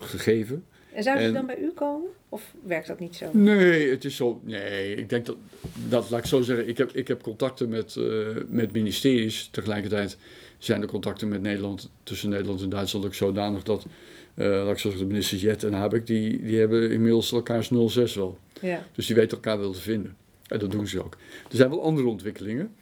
[0.00, 0.64] eh, gegeven.
[0.94, 2.08] en zouden ze dan bij u komen?
[2.28, 3.26] Of werkt dat niet zo?
[3.32, 4.40] Nee, het is zo.
[4.44, 5.36] Nee, ik denk dat.
[5.88, 6.68] dat laat ik zo zeggen.
[6.68, 8.04] Ik heb, ik heb contacten met, eh,
[8.48, 9.48] met ministeries.
[9.52, 10.16] Tegelijkertijd
[10.58, 11.90] zijn de contacten met Nederland.
[12.02, 13.86] tussen Nederland en Duitsland ook zodanig dat.
[14.34, 16.06] Eh laat ik zo zeggen, de ministers Jet en Habeck.
[16.06, 18.38] die, die hebben inmiddels elkaars 06 wel.
[18.60, 20.16] Ja, Dus die weten elkaar wel te vinden.
[20.46, 21.16] En dat doen ze ook.
[21.50, 22.74] Er zijn wel andere ontwikkelingen.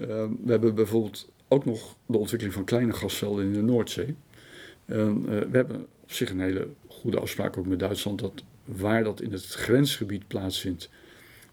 [0.00, 0.06] Eh,
[0.44, 4.14] we hebben bijvoorbeeld ook nog de ontwikkeling van kleine gasvelden in de Noordzee.
[4.84, 8.32] Eh, we hebben op zich een hele goede afspraak ook met Duitsland dat
[8.64, 10.88] waar dat in het grensgebied plaatsvindt,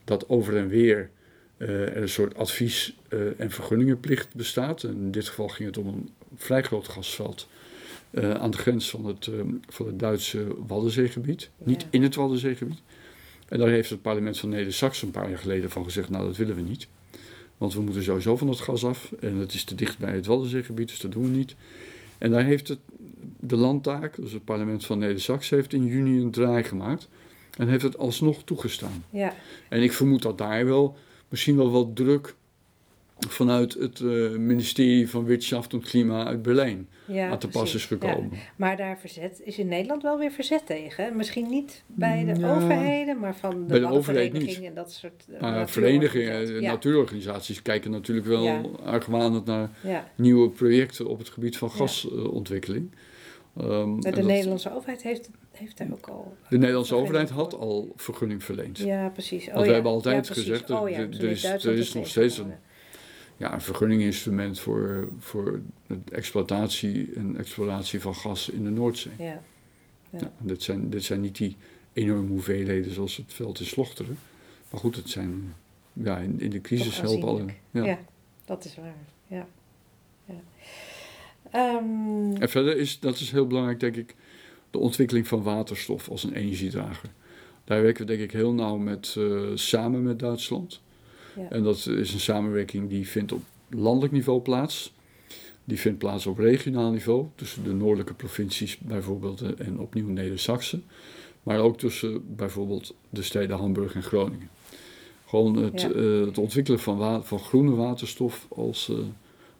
[0.03, 1.09] dat over en weer
[1.57, 4.83] eh, er een soort advies- eh, en vergunningenplicht bestaat.
[4.83, 7.47] En in dit geval ging het om een vrij groot gasveld
[8.13, 9.33] eh, aan de grens van het, eh,
[9.67, 11.49] van het Duitse Waddenzeegebied.
[11.57, 12.81] Niet in het Waddenzeegebied.
[13.47, 16.37] En daar heeft het parlement van Neder-Saxen een paar jaar geleden van gezegd, nou dat
[16.37, 16.87] willen we niet.
[17.57, 20.25] Want we moeten sowieso van het gas af en het is te dicht bij het
[20.25, 21.55] Waddenzeegebied, dus dat doen we niet.
[22.17, 22.79] En daar heeft het,
[23.39, 27.09] de landtaak, dus het parlement van Neder-Saxen, heeft in juni een draai gemaakt.
[27.57, 29.03] En heeft het alsnog toegestaan.
[29.09, 29.33] ja,
[29.69, 30.97] En ik vermoed dat daar wel,
[31.29, 32.35] misschien wel wat druk
[33.27, 37.29] vanuit het eh, ministerie van Wirtschaft en Klima uit Berlijn ja.
[37.29, 38.07] aan te pas is precies.
[38.07, 38.13] Ja.
[38.13, 38.37] gekomen.
[38.55, 41.15] Maar daar verzet, is in Nederland wel weer verzet tegen.
[41.15, 42.55] Misschien niet bij de Ja.
[42.55, 43.97] overheden, maar van de, Bij de overheid
[44.31, 48.61] waddenvereniging en dat soort uh, verenigingen, natuurorganisaties kijken natuurlijk wel Ja.
[48.83, 49.69] argwanend naar
[50.15, 52.91] nieuwe projecten op het gebied van gasontwikkeling.
[53.57, 56.33] Ehm, De dat- Nederlandse overheid heeft, heeft daar ook al...
[56.49, 57.59] de Nederlandse overheid had voor.
[57.61, 58.77] al vergunning verleend.
[58.77, 59.47] Ja, precies.
[59.47, 62.71] Oh, Want we hebben altijd gezegd, oh, er- is- er is nog steeds tegengehouden.
[63.43, 69.13] Ja, een vergunninginstrument voor, voor de exploitatie en exploratie van gas in de Noordzee.
[69.17, 69.41] Ja,
[70.09, 70.31] Ja.
[70.37, 71.55] Dit, zijn, dit zijn niet die
[71.93, 74.17] enorme hoeveelheden zoals het veld in Slochteren.
[74.69, 75.53] Maar goed, het zijn
[75.93, 77.45] ja, in, in de crisis helpen alle.
[77.71, 77.99] ja.
[78.45, 78.95] dat is waar.
[79.27, 79.47] Ja.
[80.25, 80.41] ja.
[81.51, 84.15] Ehm, En verder is, dat is heel belangrijk, denk ik,
[84.71, 87.09] de ontwikkeling van waterstof als een energiedrager.
[87.63, 90.81] Daar werken we denk ik heel nauw met, eh, samen met Duitsland.
[91.35, 91.49] Ja.
[91.49, 94.93] En dat is een samenwerking die vindt op landelijk niveau plaats.
[95.65, 100.83] Die vindt plaats op regionaal niveau, tussen de noordelijke provincies bijvoorbeeld eh, en opnieuw Neder-Saxen.
[101.43, 104.49] Maar ook tussen bijvoorbeeld de steden Hamburg en Groningen.
[105.27, 105.89] Gewoon het, Ja.
[105.91, 108.95] eh, het ontwikkelen van, wa- van groene waterstof als, eh,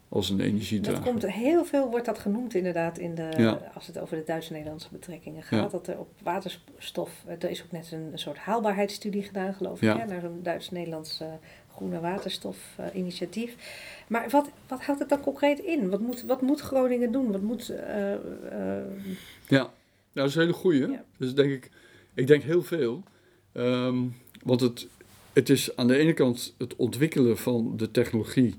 [0.08, 1.02] als een dat energiedrager.
[1.02, 3.70] komt heel veel, wordt dat genoemd inderdaad, in de, Ja.
[3.74, 5.62] als het over de Duitse-Nederlandse betrekkingen gaat.
[5.62, 5.68] Ja.
[5.68, 10.06] Dat er op waterstof, er is ook net een, een soort haalbaarheidsstudie gedaan, geloof ik,
[10.06, 11.26] naar zo'n Duits-Nederlands eh,
[11.76, 13.54] groene waterstof-initiatief.
[14.06, 15.88] maar wat, wat houdt het dan concreet in?
[15.88, 17.32] Wat moet, wat moet Groningen doen?
[17.32, 18.84] Wat moet, eh, eh,
[19.48, 19.70] Ja, nou,
[20.12, 20.86] dat is een hele goeie.
[20.86, 21.04] Ja.
[21.16, 21.70] Dus denk ik,
[22.14, 23.02] ik denk heel veel.
[23.52, 23.96] Ehm,
[24.42, 24.86] want het,
[25.32, 28.54] het is aan de ene kant het ontwikkelen van de technologie.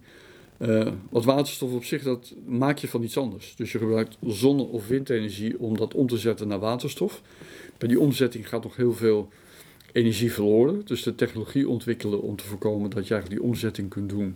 [0.58, 3.56] Eh want waterstof op zich, dat maak je van iets anders.
[3.56, 7.22] Dus je gebruikt zonne- of windenergie om dat om te zetten naar waterstof.
[7.78, 9.30] Bij die omzetting gaat nog heel veel
[9.96, 10.82] energie verloren.
[10.86, 14.36] Dus de technologie ontwikkelen om te voorkomen dat je eigenlijk die omzetting kunt doen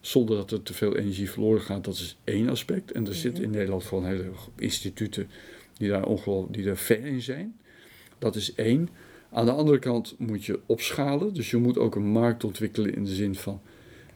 [0.00, 2.92] zonder dat er te veel energie verloren gaat, dat is één aspect.
[2.92, 5.28] En er zitten in Nederland gewoon hele instituten
[5.76, 7.56] die daar, ongeloof, die daar ver in zijn.
[8.18, 8.88] Dat is één.
[9.30, 11.34] Aan de andere kant moet je opschalen.
[11.34, 13.60] Dus je moet ook een markt ontwikkelen in de zin van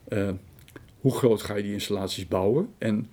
[0.08, 0.30] eh,
[1.00, 3.08] hoe groot ga je die installaties bouwen en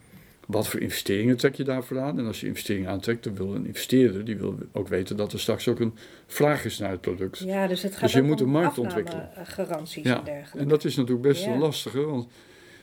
[0.50, 2.20] wat voor investeringen trek je daarvoor aan.
[2.20, 5.40] En als je investeringen aantrekt, dan wil een investeerder die wil ook weten dat er
[5.40, 5.94] straks ook een
[6.28, 7.40] vraag is naar het product.
[7.40, 9.28] ja, dus het gaat Dus je moet een markt ontwikkelen.
[9.30, 10.58] afnamegaranties Ja, en dergelijke.
[10.58, 11.52] En dat is natuurlijk best Ja.
[11.54, 12.28] een lastige, want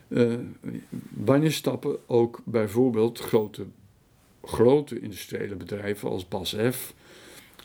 [0.09, 0.35] eh,
[1.11, 3.65] wanneer stappen ook bijvoorbeeld grote,
[4.45, 6.95] grote industriële bedrijven als BASF,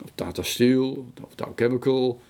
[0.04, 2.20] of Tata Steel, of Dow Chemical,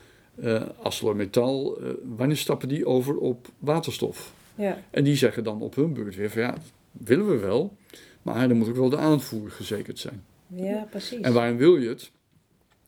[0.43, 4.33] eh ArcelorMittal, eh, wanneer stappen die over op waterstof?
[4.55, 6.55] Ja, En die zeggen dan op hun beurt weer van ja,
[6.93, 7.77] willen we wel,
[8.23, 10.25] maar dan moet ook wel de aanvoer gezekerd zijn.
[10.47, 11.21] Ja, precies.
[11.21, 12.11] En waarom wil je het?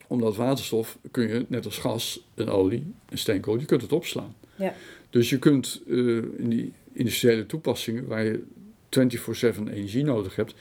[0.07, 4.35] Omdat waterstof kun je, net als gas en olie en steenkool, je kunt het opslaan.
[4.57, 4.75] Ja.
[5.11, 8.43] Dus je kunt eh, in die industriële toepassingen waar je
[8.89, 10.55] 24/7 energie nodig hebt,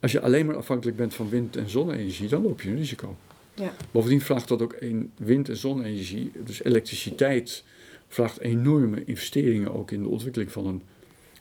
[0.00, 3.16] als je alleen maar afhankelijk bent van wind- en zonne-energie, dan loop je een risico.
[3.54, 3.74] Ja.
[3.90, 7.64] Bovendien vraagt dat ook een wind- en zonne-energie, dus elektriciteit,
[8.08, 10.82] vraagt enorme investeringen ook in de ontwikkeling van een,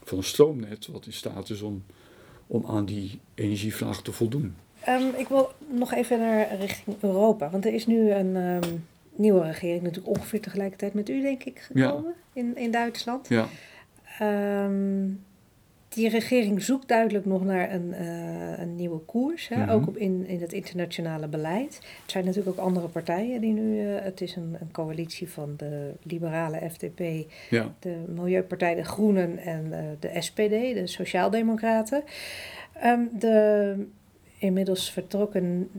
[0.04, 1.84] van een stroomnet, wat in staat is om,
[2.48, 4.56] om aan die energievraag te voldoen.
[4.84, 7.50] Ehm, ik wil nog even naar richting Europa.
[7.50, 8.76] Want er is nu een ehm,
[9.16, 13.28] nieuwe regering, natuurlijk ongeveer tegelijkertijd met u, denk ik, gekomen in, in Duitsland.
[13.28, 13.48] Ja,
[14.22, 15.10] Ehm,
[15.93, 19.56] die regering zoekt duidelijk nog naar een, eh, een nieuwe koers, hè?
[19.56, 19.69] Mhm.
[19.69, 21.77] ook op in, in het internationale beleid.
[21.82, 25.54] Er zijn natuurlijk ook andere partijen die nu, eh, het is een, een coalitie van
[25.58, 32.04] de liberale FDP, ja, de Milieupartij De Groenen en eh, de SPD, de Sociaaldemocraten.
[32.73, 33.75] Ehm, de
[34.38, 35.69] inmiddels vertrokken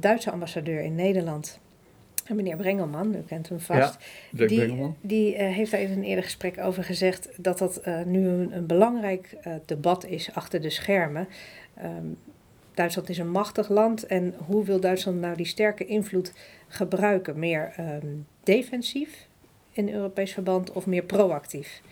[0.00, 1.60] Duitse ambassadeur in Nederland,
[2.34, 3.98] meneer Brengelman, u kent hem vast.
[4.30, 8.02] Dirk die die eh, heeft daar in een eerder gesprek over gezegd dat dat eh,
[8.02, 11.28] nu een, een belangrijk eh, debat is achter de schermen.
[11.74, 12.06] Ehm,
[12.74, 16.32] Duitsland is een machtig land en hoe wil Duitsland nou die sterke invloed
[16.68, 17.38] gebruiken?
[17.38, 18.06] Meer ehm,
[18.42, 19.26] defensief
[19.72, 21.82] in Europees verband of meer proactief?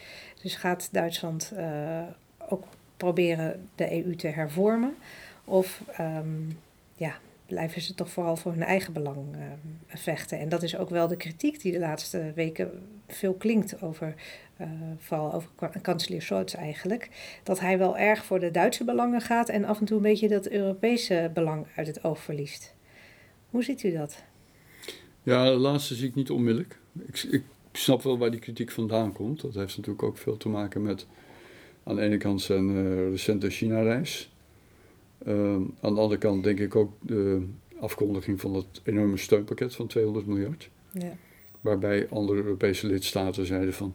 [0.43, 1.53] Dus gaat Duitsland
[2.49, 2.65] ook
[2.97, 4.95] proberen de EU te hervormen?
[5.45, 6.49] Of ehm,
[6.95, 7.15] ja,
[7.51, 10.39] blijven ze toch vooral voor hun eigen belang ehm, vechten?
[10.39, 12.71] En dat is ook wel de kritiek die de laatste weken
[13.09, 14.15] veel klinkt over,
[14.57, 17.09] eh, vooral over kanselier Scholz eigenlijk.
[17.43, 20.29] Dat hij wel erg voor de Duitse belangen gaat en af en toe een beetje
[20.29, 22.75] dat Europese belang uit het oog verliest.
[23.51, 24.25] Hoe ziet u dat?
[25.23, 26.79] Ja, de laatste zie ik niet onmiddellijk.
[27.07, 29.41] Ik, ik snap wel waar die kritiek vandaan komt.
[29.41, 31.07] Dat heeft natuurlijk ook veel te maken met
[31.85, 34.31] aan de ene kant zijn eh, recente China-reis.
[35.25, 37.47] Ehm, aan de andere kant denk ik ook de
[37.81, 40.71] afkondiging van het enorme steunpakket van 200 miljard.
[40.93, 41.13] Ja,
[41.61, 43.95] Waarbij andere Europese lidstaten zeiden van...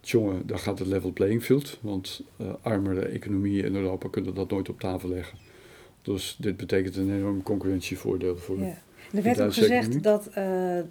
[0.00, 1.78] Jongen, daar gaat het level playing field.
[1.80, 5.38] Want eh, armere economieën in Europa kunnen dat nooit op tafel leggen.
[6.02, 8.78] Dus dit betekent een enorm concurrentievoordeel voor ja.
[9.12, 10.34] Er werd ook gezegd dat eh,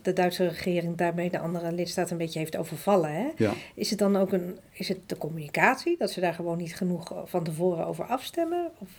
[0.02, 3.14] de Duitse regering daarmee de andere lidstaten een beetje heeft overvallen.
[3.14, 3.28] Hè?
[3.38, 6.76] Ja, Is het dan ook een, is het de communicatie, dat ze daar gewoon niet
[6.76, 8.72] genoeg van tevoren over afstemmen?
[8.80, 8.90] Of,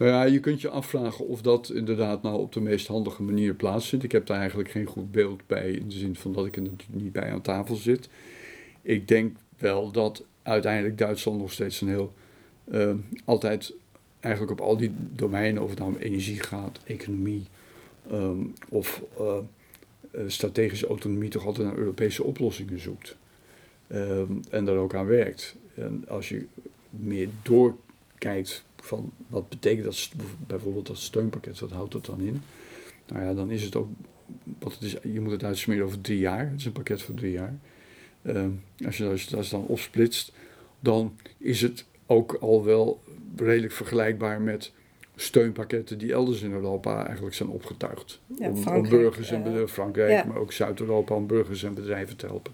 [0.00, 3.54] Nou ja, je kunt je afvragen of dat inderdaad nou op de meest handige manier
[3.54, 4.04] plaatsvindt.
[4.04, 6.62] Ik heb daar eigenlijk geen goed beeld bij, in de zin van dat ik er
[6.62, 8.08] natuurlijk niet bij aan tafel zit.
[8.82, 12.12] Ik denk wel dat uiteindelijk Duitsland nog steeds een heel,
[12.64, 13.74] eh, altijd
[14.20, 17.44] eigenlijk op al die domeinen, of het nou om energie gaat, economie
[18.10, 19.38] ehm, of eh,
[20.10, 23.16] eh, strategische autonomie, toch altijd naar Europese oplossingen zoekt.
[23.86, 25.56] Ehm, en daar ook aan werkt.
[25.74, 26.46] En als je
[26.90, 30.10] meer doorkijkt van wat betekent dat,
[30.46, 32.42] bijvoorbeeld dat steunpakket, wat houdt dat dan in?
[33.06, 33.88] Nou ja, dan is het ook,
[34.58, 36.50] wat het is, je moet het uitsmeren over drie jaar.
[36.50, 37.58] Het is een pakket voor drie jaar.
[38.22, 38.50] Ehm,
[38.86, 40.32] als je dat dan opsplitst,
[40.80, 43.02] dan is het ook al wel
[43.36, 44.72] redelijk vergelijkbaar met
[45.16, 48.20] steunpakketten die elders in Europa eigenlijk zijn opgetuigd.
[48.38, 50.24] Ja, om, burgers en bedrijven, Frankrijk, ja.
[50.24, 52.52] maar ook Zuid-Europa, om burgers en bedrijven te helpen.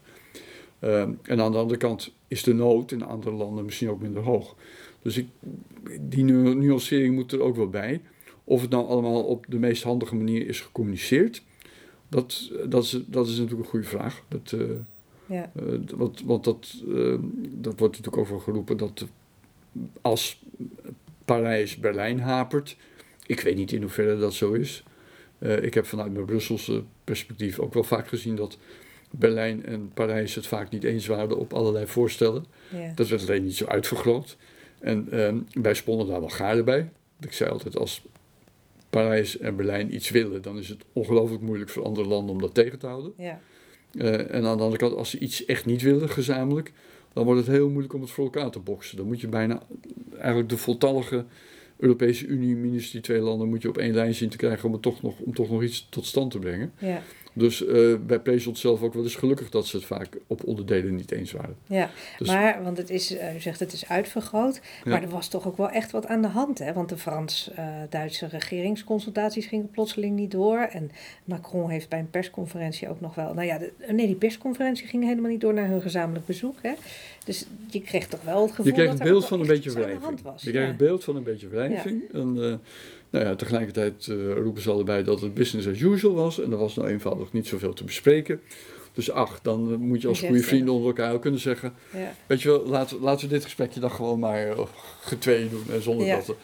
[0.79, 4.23] Ehm, en aan de andere kant is de nood in andere landen misschien ook minder
[4.23, 4.55] hoog.
[5.03, 5.27] Dus ik,
[6.01, 8.01] die nu- nuancering moet er ook wel bij.
[8.45, 11.43] Of het nou allemaal op de meest handige manier is gecommuniceerd,
[12.09, 14.23] dat, dat, is, dat is natuurlijk een goede vraag.
[14.29, 14.67] Dat, eh,
[15.27, 15.63] ja, eh,
[15.95, 17.15] want want dat, eh,
[17.51, 19.07] dat wordt natuurlijk over geroepen dat
[20.01, 20.43] als
[21.25, 22.77] Parijs-Berlijn hapert,
[23.27, 24.85] ik weet niet in hoeverre dat zo is.
[25.61, 28.59] Ik heb vanuit mijn Brusselse perspectief ook wel vaak gezien dat
[29.11, 32.45] Berlijn en Parijs het vaak niet eens waren op allerlei voorstellen.
[32.73, 32.93] ja.
[32.95, 34.37] Dat werd alleen niet zo uitvergroot.
[34.79, 36.91] En ehm, wij sponden daar wel garen bij.
[37.21, 38.03] Ik zei altijd, als
[38.91, 42.55] Parijs en Berlijn iets willen, dan is het ongelooflijk moeilijk voor andere landen om dat
[42.55, 43.13] tegen te houden.
[43.17, 43.41] ja.
[43.93, 46.73] Eh, en aan de andere kant, als ze iets echt niet willen gezamenlijk,
[47.13, 48.97] dan wordt het heel moeilijk om het voor elkaar te boksen.
[48.97, 49.63] Dan moet je bijna
[50.19, 51.25] eigenlijk de voltallige
[51.77, 54.73] Europese Unie minus die twee landen moet je op één lijn zien te krijgen om,
[54.73, 56.73] het toch, nog, om toch nog iets tot stand te brengen.
[56.79, 57.03] ja.
[57.39, 60.95] Dus eh wij prezen onszelf ook wel eens gelukkig dat ze het vaak op onderdelen
[60.95, 61.57] niet eens waren.
[61.67, 64.91] Ja, Dus- maar, want het is, eh, u zegt het is uitvergroot, Ja.
[64.91, 66.73] maar er was toch ook wel echt wat aan de hand, hè?
[66.73, 70.59] Want de Frans-Duitse regeringsconsultaties gingen plotseling niet door.
[70.59, 70.91] En
[71.25, 75.05] Macron heeft bij een persconferentie ook nog wel, nou ja, de- nee, die persconferentie ging
[75.05, 76.73] helemaal niet door naar hun gezamenlijk bezoek, hè?
[77.25, 79.75] Dus je kreeg toch wel het gevoel Je dat een beeld van een beetje iets
[79.75, 80.05] aan de wrijving.
[80.07, 80.43] hand was.
[80.43, 80.69] Je ja.
[80.69, 82.03] een beeld van een beetje wrijving.
[82.13, 82.55] En eh,
[83.17, 86.41] nou ja, tegelijkertijd eh, roepen ze allebei dat het business as usual was.
[86.41, 88.41] En er was nou eenvoudig niet zoveel te bespreken.
[88.93, 91.41] Dus ach, dan eh, moet je als goede zegt, eh, vrienden onder elkaar ook kunnen
[91.41, 91.73] zeggen...
[91.93, 92.15] Ja.
[92.27, 94.55] Weet je wel, laten, laten we dit gesprekje dan gewoon maar
[95.01, 95.65] getweeën doen.
[95.71, 96.17] En zonder Ja.
[96.17, 96.37] dat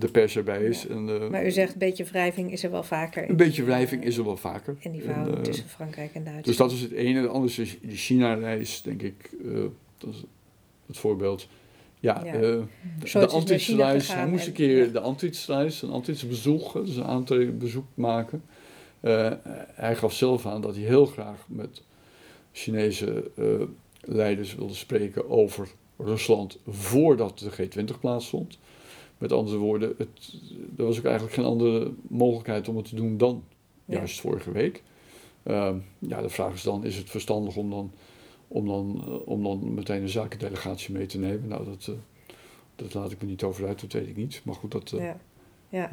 [0.00, 0.86] de pers erbij is.
[0.86, 3.30] En, maar u zegt een beetje wrijving is er wel vaker.
[3.30, 4.76] Een beetje wrijving is er wel vaker.
[4.78, 6.44] In die verhouding tussen Frankrijk en Duitsland.
[6.44, 7.20] Dus dat is het ene.
[7.20, 9.30] Het andere is de China-reis, denk ik.
[9.98, 10.24] dat is
[10.86, 11.48] het voorbeeld.
[12.00, 12.34] Ja, ja.
[12.34, 13.08] Uh, de
[14.12, 14.92] hij moest een keer ja.
[14.92, 18.42] de Antitsreis, een Antitsbezoek, dus een bezoek maken.
[19.00, 19.32] Uh,
[19.74, 21.82] hij gaf zelf aan dat hij heel graag met
[22.52, 23.62] Chinese uh,
[24.00, 28.58] leiders wilde spreken over Rusland voordat de G20 plaatsvond.
[29.18, 30.34] Met andere woorden, het,
[30.76, 33.44] er was ook eigenlijk geen andere mogelijkheid om het te doen dan
[33.84, 34.82] juist vorige week.
[35.44, 37.92] Uh, ja, de vraag is dan, is het verstandig om dan
[38.48, 41.48] om dan, eh, om dan meteen een zakendelegatie mee te nemen.
[41.48, 41.96] Nou, dat, uh,
[42.76, 44.40] dat laat ik me niet over uit, dat weet ik niet.
[44.44, 44.92] Maar goed, dat.
[44.94, 45.20] Uh, ja.
[45.70, 45.90] Ja.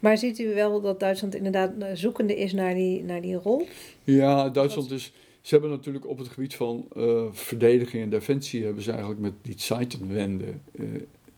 [0.00, 3.66] Maar ziet u wel dat Duitsland inderdaad zoekende is naar die, naar die rol?
[4.04, 5.12] Ja, Duitsland is.
[5.40, 6.86] Ze hebben natuurlijk op het gebied van
[7.32, 10.54] verdediging en defensie hebben ze eigenlijk met die Zeitenwende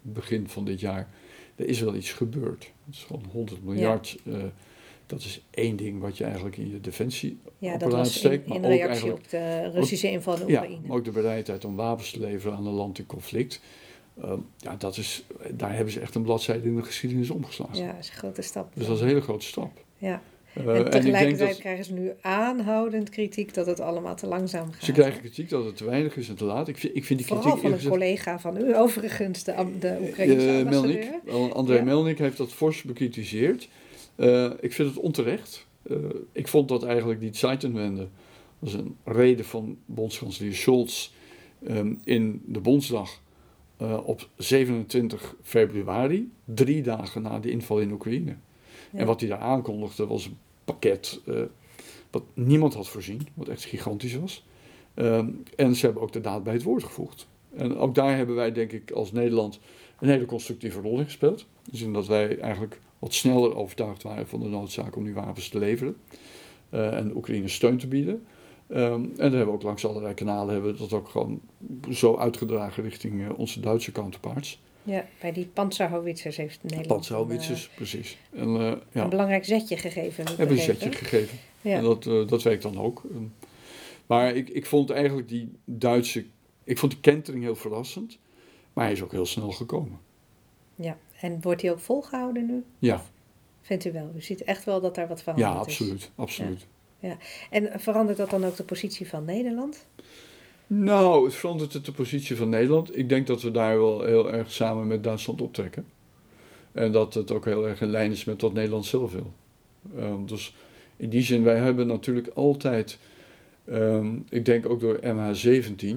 [0.02, 1.08] begin van dit jaar.
[1.54, 2.72] Er is wel iets gebeurd.
[2.86, 4.18] Het is gewoon 100 miljard.
[4.24, 4.52] Ja
[5.06, 8.46] dat is één ding wat je eigenlijk in je defensie ja, dat was steekt.
[8.46, 10.74] In, in reactie op de Russische inval in Oekraïne.
[10.74, 13.60] Ja, maar ook de bereidheid om wapens te leveren aan een land in conflict.
[14.24, 17.76] Uh, ja, dat is, daar hebben ze echt een bladzijde in de geschiedenis omgeslagen.
[17.76, 18.74] Ja, dat is een grote stap.
[18.74, 19.84] Dus dat is een hele grote stap.
[19.98, 20.22] Ja.
[20.66, 24.84] Uh, en tegelijkertijd dat, krijgen ze nu aanhoudend kritiek dat het allemaal te langzaam gaat.
[24.84, 26.68] Ze krijgen kritiek dat het te weinig is en te laat.
[26.68, 27.70] Ik vind, ik vind die Vooral kritiek...
[27.70, 31.10] van een collega van u, overigens, de, de Oekraïnse uh, Melnik,
[31.52, 31.82] André ja.
[31.82, 33.68] Melnik heeft dat fors bekritiseerd.
[34.16, 35.66] Uh, ik vind het onterecht.
[35.82, 35.96] Uh,
[36.32, 38.08] ik vond dat eigenlijk die Zeitenwende
[38.58, 41.10] was een reden van bondskanselier Scholz
[41.68, 43.20] um, in de Bondsdag
[43.82, 48.36] uh, op 27 februari, drie dagen na de inval in Oekraïne.
[48.90, 48.98] Ja.
[48.98, 51.20] En wat hij daar aankondigde was een pakket
[52.12, 54.44] wat niemand had voorzien, wat echt gigantisch was.
[54.94, 57.28] Um, en ze hebben ook de daad bij het woord gevoegd.
[57.54, 59.60] En ook daar hebben wij, denk ik, als Nederland
[59.98, 61.46] een hele constructieve rol in gespeeld.
[61.70, 65.48] Dus in dat wij eigenlijk wat sneller overtuigd waren van de noodzaak om die wapens
[65.48, 65.96] te leveren.
[66.70, 68.26] Uh, en Oekraïne steun te bieden.
[68.68, 71.40] Um, en dan hebben we ook langs allerlei kanalen hebben we dat ook gewoon
[71.90, 74.62] zo uitgedragen richting uh, onze Duitse counterparts.
[74.82, 76.88] Ja, bij die panzerhouwitsers heeft Nederland...
[76.88, 78.18] Panzerhouwitsers, uh, precies.
[78.30, 79.02] En, uh, ja.
[79.02, 80.26] Een belangrijk zetje gegeven.
[80.36, 81.38] Hebben een zetje gegeven.
[81.60, 81.76] Ja.
[81.76, 83.02] En dat, uh, dat werkt dan ook.
[84.06, 86.24] Maar ik, ik vond eigenlijk die Duitse...
[86.64, 88.18] Ik vond die kentering heel verrassend.
[88.72, 89.98] Maar hij is ook heel snel gekomen.
[90.74, 92.64] Ja, en wordt hij ook volgehouden nu?
[92.78, 93.02] Ja.
[93.60, 94.12] Vindt u wel?
[94.16, 96.10] U ziet echt wel dat daar wat van ja, absoluut, is.
[96.14, 96.66] absoluut.
[96.98, 97.08] Ja.
[97.08, 97.16] ja.
[97.50, 99.86] En verandert dat dan ook de positie van Nederland?
[100.66, 102.96] Nou, het verandert het de positie van Nederland.
[102.96, 105.86] Ik denk dat we daar wel heel erg samen met Duitsland optrekken.
[106.72, 109.32] En dat het ook heel erg in lijn is met wat Nederland zelf wil.
[109.96, 110.54] Um, dus
[110.96, 112.98] in die zin, wij hebben natuurlijk altijd,
[113.68, 115.96] um, ik denk ook door MH17,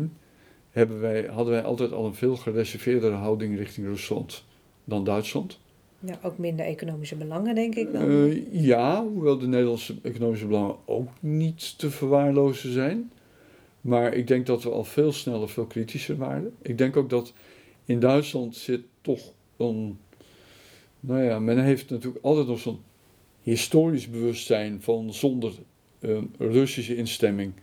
[0.72, 4.44] hebben wij, hadden wij altijd al een veel gereserveerdere houding richting Rusland
[4.86, 5.60] dan Duitsland.
[6.00, 8.12] Ja, ook minder economische belangen, denk ik dan.
[8.12, 13.12] Uh, ja, hoewel de Nederlandse economische belangen ook niet te verwaarlozen zijn.
[13.82, 16.54] Maar ik denk dat we al veel sneller, veel kritischer waren.
[16.62, 17.34] Ik denk ook dat
[17.86, 19.98] in Duitsland zit toch een.
[21.00, 22.80] Nou ja, men heeft natuurlijk altijd nog zo'n
[23.42, 25.54] historisch bewustzijn van zonder
[26.00, 27.54] uh, Russische instemming,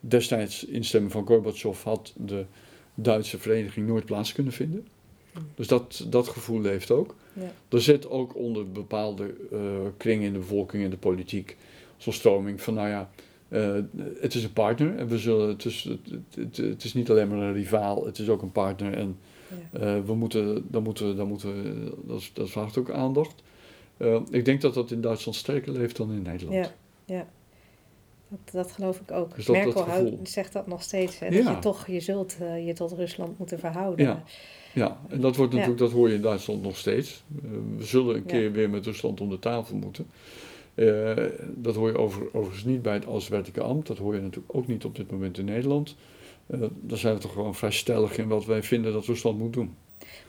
[0.00, 2.44] destijds instemming van Gorbachev, had de
[2.94, 4.86] Duitse vereniging nooit plaats kunnen vinden.
[5.54, 7.14] Dus dat, dat gevoel leeft ook.
[7.32, 7.52] Ja.
[7.68, 9.60] Er zit ook onder bepaalde uh,
[9.96, 11.56] kringen in de bevolking en de politiek
[11.96, 13.10] zo'n stroming van, nou ja,
[13.48, 13.78] uh,
[14.20, 15.88] het is een partner en we zullen, het is,
[16.56, 19.18] het, is niet alleen maar een rivaal, het is ook een partner en
[19.72, 19.96] ja.
[19.96, 23.42] uh, we moeten, dan moeten, dan moeten dat, dat vraagt ook aandacht.
[24.30, 26.66] ik denk dat dat in Duitsland sterker leeft dan in Nederland.
[26.66, 26.72] Ja,
[27.14, 27.26] ja.
[28.28, 29.34] Dat, dat geloof ik ook.
[29.34, 32.92] Dus Merkel dat zegt dat nog steeds, hè, dat je toch, je zult je tot
[32.92, 34.06] Rusland moeten verhouden.
[34.06, 34.22] Ja.
[34.76, 37.22] Ja, en dat, wordt natuurlijk, dat hoor je in Duitsland nog steeds.
[37.44, 40.06] Uh, we zullen een keer weer met Rusland om de tafel moeten.
[40.74, 41.12] Uh,
[41.54, 43.86] dat hoor je over, overigens niet bij het Auswärtige Amt.
[43.86, 45.96] Dat hoor je natuurlijk ook niet op dit moment in Nederland.
[46.46, 49.52] Uh, daar zijn we toch gewoon vrij stellig in wat wij vinden dat Rusland moet
[49.52, 49.74] doen.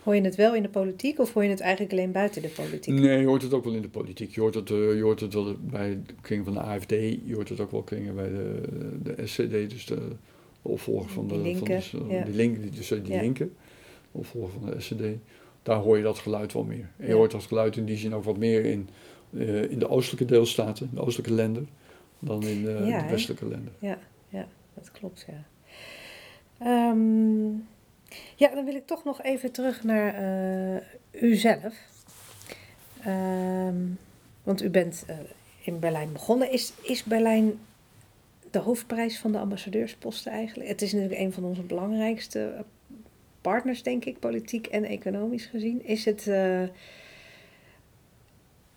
[0.04, 2.48] Hoor je het wel in de politiek of hoor je het eigenlijk alleen buiten de
[2.48, 2.94] politiek?
[2.94, 4.36] Nee, je hoort het ook wel in de politiek.
[4.36, 6.90] Je hoort het, je hoort het wel bij de kring van de AFD.
[7.26, 8.62] Je hoort het ook wel kringen bij de,
[9.04, 9.98] de SCD, dus de,
[10.62, 11.58] opvolger van de, die.
[11.58, 12.24] Van de, ja.
[12.24, 13.22] die, link, dus die ja.
[13.22, 13.56] linken
[14.18, 15.04] opvolger van de SCD,
[15.64, 16.90] daar hoor je dat geluid wel meer.
[16.98, 18.90] En je hoort dat geluid in die zin ook wat meer in,
[19.30, 21.70] uh, in de oostelijke deelstaten, de oostelijke landen,
[22.20, 23.74] dan in uh, ja, de westelijke landen.
[23.80, 23.98] Ja,
[24.30, 25.46] ja, dat klopt, ja.
[26.92, 27.68] Um,
[28.36, 31.76] ja, dan wil ik toch nog even terug naar uh, uzelf.
[33.08, 34.00] Um,
[34.44, 35.06] want u bent
[35.62, 36.52] in Berlijn begonnen.
[36.52, 37.60] Is, is Berlijn
[38.52, 40.70] de hoofdprijs van de ambassadeursposten eigenlijk?
[40.70, 42.66] Het is natuurlijk een van onze belangrijkste
[43.42, 45.86] partners, denk ik, politiek en economisch gezien.
[45.86, 46.64] Is het, uh,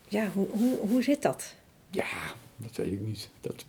[0.09, 1.55] Ja, hoe, hoe, hoe zit dat?
[1.91, 2.07] Ja,
[2.57, 3.31] dat weet ik niet.
[3.41, 3.65] Dat,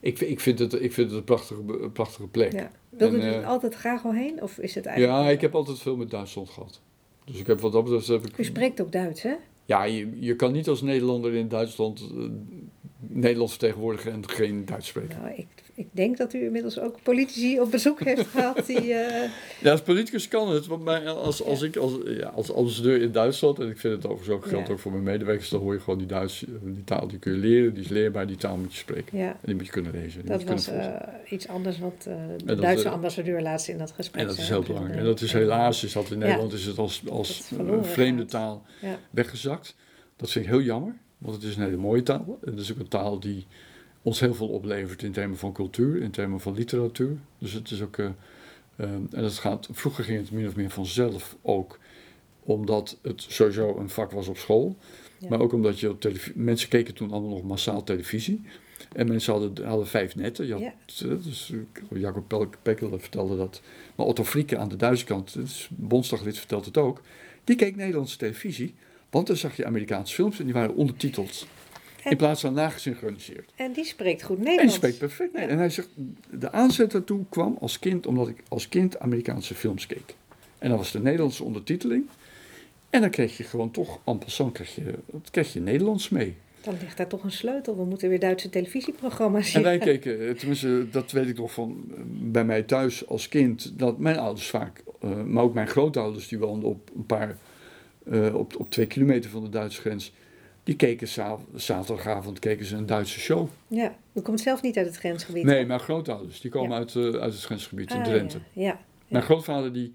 [0.00, 2.52] ik, ik, vind het, ik vind het een prachtige, een prachtige plek.
[2.52, 2.70] Ja.
[2.88, 4.42] Wil u En, er eh, altijd graag al heen?
[4.42, 5.18] Of is het eigenlijk...
[5.18, 6.80] Ja, ik heb altijd veel met Duitsland gehad.
[7.24, 8.06] Dus ik heb wat dat betreft...
[8.06, 9.34] Heb ik, U spreekt ook Duits, hè?
[9.64, 12.24] Ja, je, je kan niet als Nederlander in Duitsland eh,
[13.08, 15.18] Nederlands vertegenwoordigen en geen Duits spreken.
[15.22, 18.92] Nou, ik, ik denk dat u inmiddels ook politici op bezoek heeft gehad die...
[18.94, 19.30] eh,
[19.62, 23.12] Ja, als politicus kan het, want mij, als, als ik als, ja, als ambassadeur in
[23.12, 24.72] Duitsland, en ik vind het overigens ook, geldt Ja.
[24.72, 27.38] ook voor mijn medewerkers, dan hoor je gewoon die Duits, die taal die kun je
[27.38, 29.18] leren, die is leerbaar, die taal moet je spreken.
[29.18, 30.20] ja, En die moet je kunnen lezen.
[30.20, 30.92] die dat moet was eh,
[31.28, 34.38] iets anders wat eh, de dat, Duitse eh, ambassadeur laatst in dat gesprek En dat
[34.38, 34.98] is heel belangrijk.
[34.98, 37.50] En dat is helaas, is dat in Nederland is het als, als
[37.82, 38.98] vreemde taal Ja.
[39.10, 39.74] weggezakt.
[40.16, 42.38] Dat vind ik heel jammer, want het is een hele mooie taal.
[42.44, 43.46] Het is ook een taal die
[44.02, 47.16] ons heel veel oplevert in termen van cultuur, in termen van literatuur.
[47.38, 48.06] Dus het is ook, eh,
[48.76, 51.78] ehm, en het gaat, vroeger ging het min of meer vanzelf ook,
[52.42, 54.76] omdat het sowieso een vak was op school.
[55.18, 55.28] Ja.
[55.28, 58.42] Maar ook omdat je op televisie, mensen keken toen allemaal nog massaal televisie.
[58.92, 60.46] En mensen hadden, hadden vijf netten.
[60.46, 60.74] Je had, Ja.
[61.08, 63.62] eh, dus, eh, Jacob Pekkeler vertelde dat.
[63.94, 67.00] Maar Otto Frieke aan de Duitse kant, dus Bondsdaglid vertelt het ook.
[67.44, 68.74] Die keek Nederlandse televisie.
[69.10, 71.46] Want dan zag je Amerikaanse films en die waren ondertiteld.
[72.04, 73.50] In En- plaats van nagesynchroniseerd.
[73.56, 74.74] En die spreekt goed En die Nederlands.
[74.76, 75.32] spreekt perfect.
[75.34, 75.40] Ja.
[75.48, 75.88] En hij zegt,
[76.30, 80.14] de aanzet daartoe kwam als kind, omdat ik als kind Amerikaanse films keek.
[80.58, 82.06] En dan was de Nederlandse ondertiteling.
[82.90, 84.94] En dan kreeg je gewoon toch, en passant, kreeg je,
[85.30, 86.34] kreeg je Nederlands mee.
[86.60, 87.76] Dan ligt daar toch een sleutel.
[87.76, 89.62] We moeten weer Duitse televisieprogramma's En zien.
[89.62, 93.78] wij keken, eh, tenminste, dat weet ik nog van eh, bij mij thuis als kind,
[93.78, 97.36] dat mijn ouders vaak, eh, maar ook mijn grootouders, die woonden op een paar,
[98.10, 100.12] eh, op, op twee kilometer van de Duitse grens,
[100.62, 103.48] die keken za- zaterdagavond keken ze een Duitse show.
[103.68, 105.44] Ja, u komt zelf niet uit het grensgebied.
[105.44, 106.76] Nee, mijn grootouders, die komen Ja.
[106.76, 108.38] uit, eh, uit het grensgebied in Ah, Drenthe.
[108.52, 108.78] Ja, ja.
[109.08, 109.94] Mijn grootvader die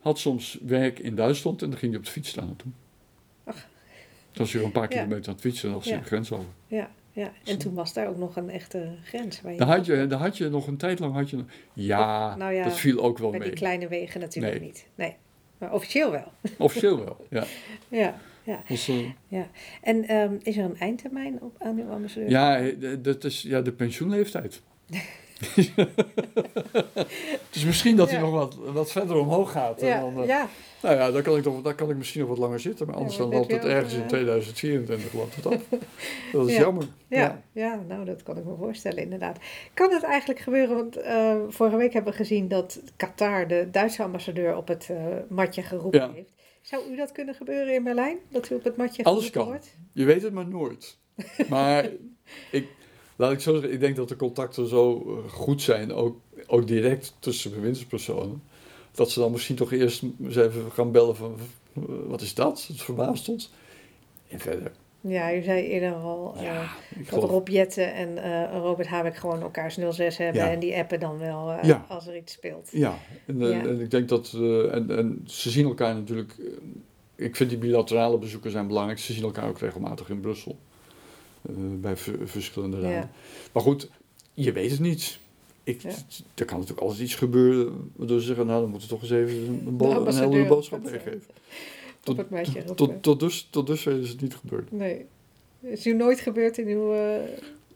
[0.00, 2.72] had soms werk in Duitsland en dan ging hij op de fiets staan naartoe.
[3.44, 3.54] Ach.
[4.32, 6.02] Dan was hij een paar kilometer aan het fietsen en dan was hij Ja.
[6.02, 6.46] de grens over.
[6.66, 7.32] ja, ja.
[7.44, 9.40] En toen was daar ook nog een echte grens.
[9.40, 12.52] Waar je Daar had je, daar had je nog een tijd lang, had je, Nou
[12.52, 13.56] ja, dat viel ook wel bij die mee.
[13.58, 14.66] kleine wegen natuurlijk Nee.
[14.66, 14.86] niet.
[14.94, 15.16] Nee,
[15.64, 16.32] maar officieel wel.
[16.58, 17.44] Officieel wel, ja.
[17.88, 18.62] Ja, ja.
[18.68, 19.40] Was, eh,
[19.82, 22.30] En ehm, is er een eindtermijn op, aan uw ambassadeur?
[22.30, 24.62] ja, eh, dat is ja, de pensioenleeftijd.
[27.50, 29.80] dus misschien dat hij nog wat, wat verder omhoog gaat.
[29.82, 30.48] En ja, dan, eh, ja.
[30.82, 32.86] Nou ja, dan kan, ik toch, dan kan ik misschien nog wat langer zitten.
[32.86, 35.60] Maar anders dan maar loopt het ergens in eh, 2024 loopt het af.
[36.32, 36.60] Dat is Ja.
[36.60, 36.84] jammer.
[37.08, 37.82] Ja, ja.
[37.88, 39.38] nou dat kan ik me voorstellen inderdaad.
[39.74, 44.02] Kan het eigenlijk gebeuren, want eh, vorige week hebben we gezien dat Qatar de Duitse
[44.02, 44.96] ambassadeur op het eh,
[45.28, 46.32] matje geroepen heeft.
[46.62, 48.16] Zou u dat kunnen gebeuren in Berlijn?
[48.28, 49.46] Dat u op het matje Alles kan.
[49.46, 49.76] wordt?
[49.92, 50.98] Je weet het maar nooit.
[51.48, 51.88] Maar
[52.50, 52.66] ik,
[53.16, 56.66] laat ik zo zeggen, ik denk dat de contacten zo eh, goed zijn, ook, ook
[56.66, 58.42] direct tussen bewindspersonen,
[58.92, 61.34] dat ze dan misschien toch eerst eens even gaan bellen van,
[61.74, 62.64] eh, wat is dat?
[62.68, 63.52] Het verbaast ons.
[64.28, 66.68] En verder, Ja, u zei eerder al eh, ja,
[67.10, 67.22] dat.
[67.22, 68.18] Rob Jetten en
[68.60, 70.50] Robert Habeck gewoon elkaars 06 hebben Ja.
[70.50, 71.84] en die appen dan wel Ja.
[71.88, 72.68] als er iets speelt.
[72.72, 74.32] Ja, en, en ik denk dat,
[74.70, 76.34] en, en ze zien elkaar natuurlijk,
[77.14, 80.58] ik vind die bilaterale bezoeken zijn belangrijk, ze zien elkaar ook regelmatig in Brussel,
[81.80, 82.90] bij v- verschillende raden.
[82.98, 83.10] Ja.
[83.52, 83.90] Maar goed,
[84.34, 85.18] je weet het niet.
[85.64, 85.88] Ik, Ja.
[86.34, 89.10] Er kan natuurlijk altijd iets gebeuren waardoor ze zeggen, nou dan moeten we toch eens
[89.12, 91.22] even een, bo- een heldere boodschap eh, meegeven.
[92.00, 92.74] Tot, roepen.
[92.76, 94.72] tot, tot, dus, tot dusver is het niet gebeurd.
[94.72, 95.04] Nee.
[95.60, 97.20] Is u nooit gebeurd in uw eh,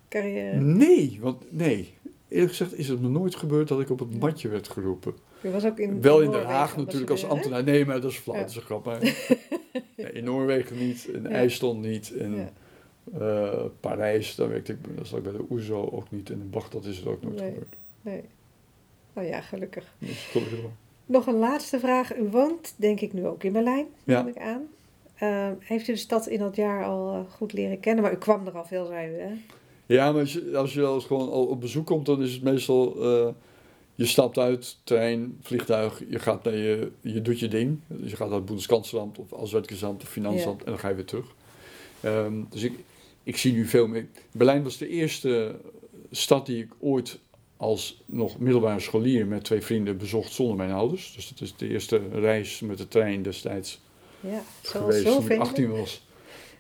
[0.09, 0.61] carrière?
[0.61, 1.95] Nee, want nee.
[2.29, 5.15] Eerlijk gezegd is het me nooit gebeurd dat ik op het matje werd geroepen.
[5.43, 7.65] U was ook in Wel in Den Haag natuurlijk als ambtenaar.
[7.65, 8.41] Nee, maar dat is flauw, Ja.
[8.43, 8.85] dat is een grap.
[8.85, 9.01] Maar,
[9.97, 11.27] nee, in Noorwegen niet, in.
[11.27, 12.49] IJsland niet, in
[13.19, 16.31] Eh, Parijs, daar werkte ik, dat zat ik bij de OESO ook niet.
[16.31, 17.49] En in Bagdad is het ook nooit Nee.
[17.49, 17.75] gebeurd.
[18.03, 18.23] Nee.
[19.13, 19.95] Nou ja, gelukkig.
[19.99, 20.73] Dus gelukkig wel.
[21.07, 22.17] Nog een laatste vraag.
[22.17, 24.23] U woont denk ik nu ook in Berlijn, Ja.
[24.23, 24.63] neem ik aan.
[25.15, 28.03] Eh, heeft u de stad in dat jaar al eh, goed leren kennen?
[28.03, 29.33] Maar u kwam er al veel, zei u, hè?
[29.87, 32.33] Ja, maar als je, als je wel eens gewoon al op bezoek komt, dan is
[32.33, 33.03] het meestal...
[33.03, 33.29] eh,
[33.95, 37.79] je stapt uit, trein, vliegtuig, je, gaat naar je, je doet je ding.
[37.87, 41.05] Dus je gaat naar het Bundeskanzleramt of Auswärtiges of Finanzamt en dan ga je weer
[41.05, 41.35] terug.
[42.01, 42.73] Ehm, dus ik,
[43.29, 44.07] ik zie nu veel meer...
[44.33, 45.55] Berlijn was de eerste
[46.11, 47.19] stad die ik ooit
[47.57, 51.13] als nog middelbare scholier met twee vrienden bezocht zonder mijn ouders.
[51.15, 53.81] Dus dat is de eerste reis met de trein destijds
[54.21, 55.39] Ja, geweest toen ik zoveel.
[55.41, 56.07] 18 was.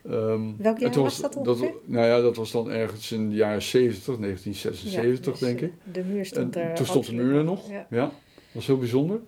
[0.03, 1.73] Welk en jaar was dat ongeveer?
[1.85, 5.71] nou ja, dat was dan ergens in de jaren 70, 1976 Ja, dus, denk ik.
[5.87, 6.75] eh, De muur stond En er.
[6.75, 7.71] toen stond de muur er nog.
[7.71, 7.87] Ja.
[7.91, 8.13] Ja, dat
[8.53, 9.21] was heel bijzonder.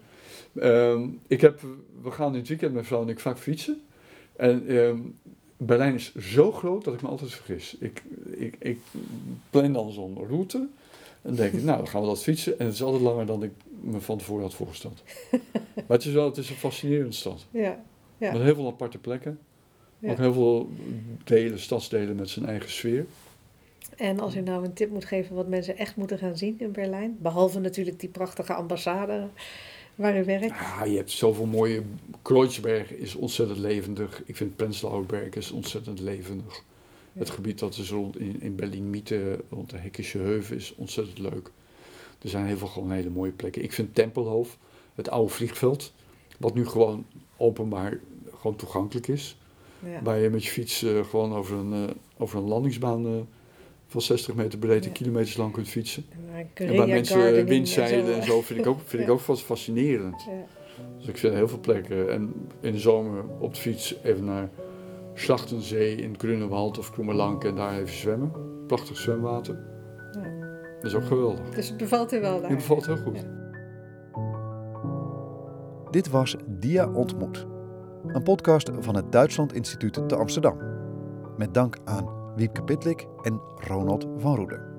[0.58, 1.60] Ehm, ik heb,
[2.02, 3.80] we gaan in het weekend, mijn vrouw en ik, vaak fietsen.
[4.36, 4.98] En ehm,
[5.62, 7.76] Berlijn is zo groot dat ik me altijd vergis.
[7.78, 8.78] Ik, ik, ik
[9.50, 10.68] plan dan zo'n route.
[11.22, 12.58] En denk ik, nou, dan gaan we dat fietsen.
[12.58, 15.02] En het is altijd langer dan ik me van tevoren had voorgesteld.
[15.74, 17.46] maar het is wel het is een fascinerende stad.
[17.50, 17.82] Ja,
[18.18, 18.32] ja.
[18.32, 19.38] Met heel veel aparte plekken.
[20.02, 20.70] Ook heel veel
[21.24, 23.06] delen, stadsdelen met zijn eigen sfeer.
[23.96, 26.72] En als u nou een tip moet geven wat mensen echt moeten gaan zien in
[26.72, 29.28] Berlijn, behalve natuurlijk die prachtige ambassade
[29.94, 30.46] waar u werkt.
[30.46, 31.82] Ja, je hebt zoveel mooie.
[32.22, 34.22] Kreuzberg is ontzettend levendig.
[34.24, 36.62] Ik vind Prenzlauer Berg is ontzettend levendig.
[37.12, 41.50] Het gebied dat is rond in, in Berlin-Miete, rond de Hekkische Heuvel, is ontzettend leuk.
[42.22, 43.62] Er zijn heel veel gewoon hele mooie plekken.
[43.62, 44.58] Ik vind Tempelhof,
[44.94, 45.92] het oude vliegveld,
[46.38, 47.98] wat nu gewoon openbaar
[48.40, 49.36] gewoon toegankelijk is.
[49.84, 50.02] Ja.
[50.02, 53.12] Waar je met je fiets eh, gewoon over een, eh, over een landingsbaan eh,
[53.90, 54.90] van 60 meter breed, Ja.
[54.90, 56.04] kilometers lang kunt fietsen.
[56.54, 59.42] En waar En mensen gardening windzeilen en zo, vind ik ook, vind ik ook vast
[59.42, 60.24] fascinerend.
[60.24, 60.32] Ja.
[60.98, 62.12] Dus ik vind heel veel plekken.
[62.12, 64.48] En in de zomer op de fiets even naar
[65.14, 68.32] Slachtenzee in Grunewald of Kroemelanke en daar even zwemmen.
[68.66, 69.54] Prachtig zwemwater.
[70.12, 70.48] Ja.
[70.80, 71.50] Dat is ook geweldig.
[71.54, 72.50] Dus het bevalt u wel daar?
[72.50, 73.16] Het bevalt heel goed.
[73.16, 73.38] Ja.
[75.90, 77.46] Dit was Dia Ontmoet,
[78.06, 80.58] een podcast van het Duitsland Instituut te Amsterdam.
[81.36, 84.69] Met dank aan Wiepke Pitlik en Ronald van Roede.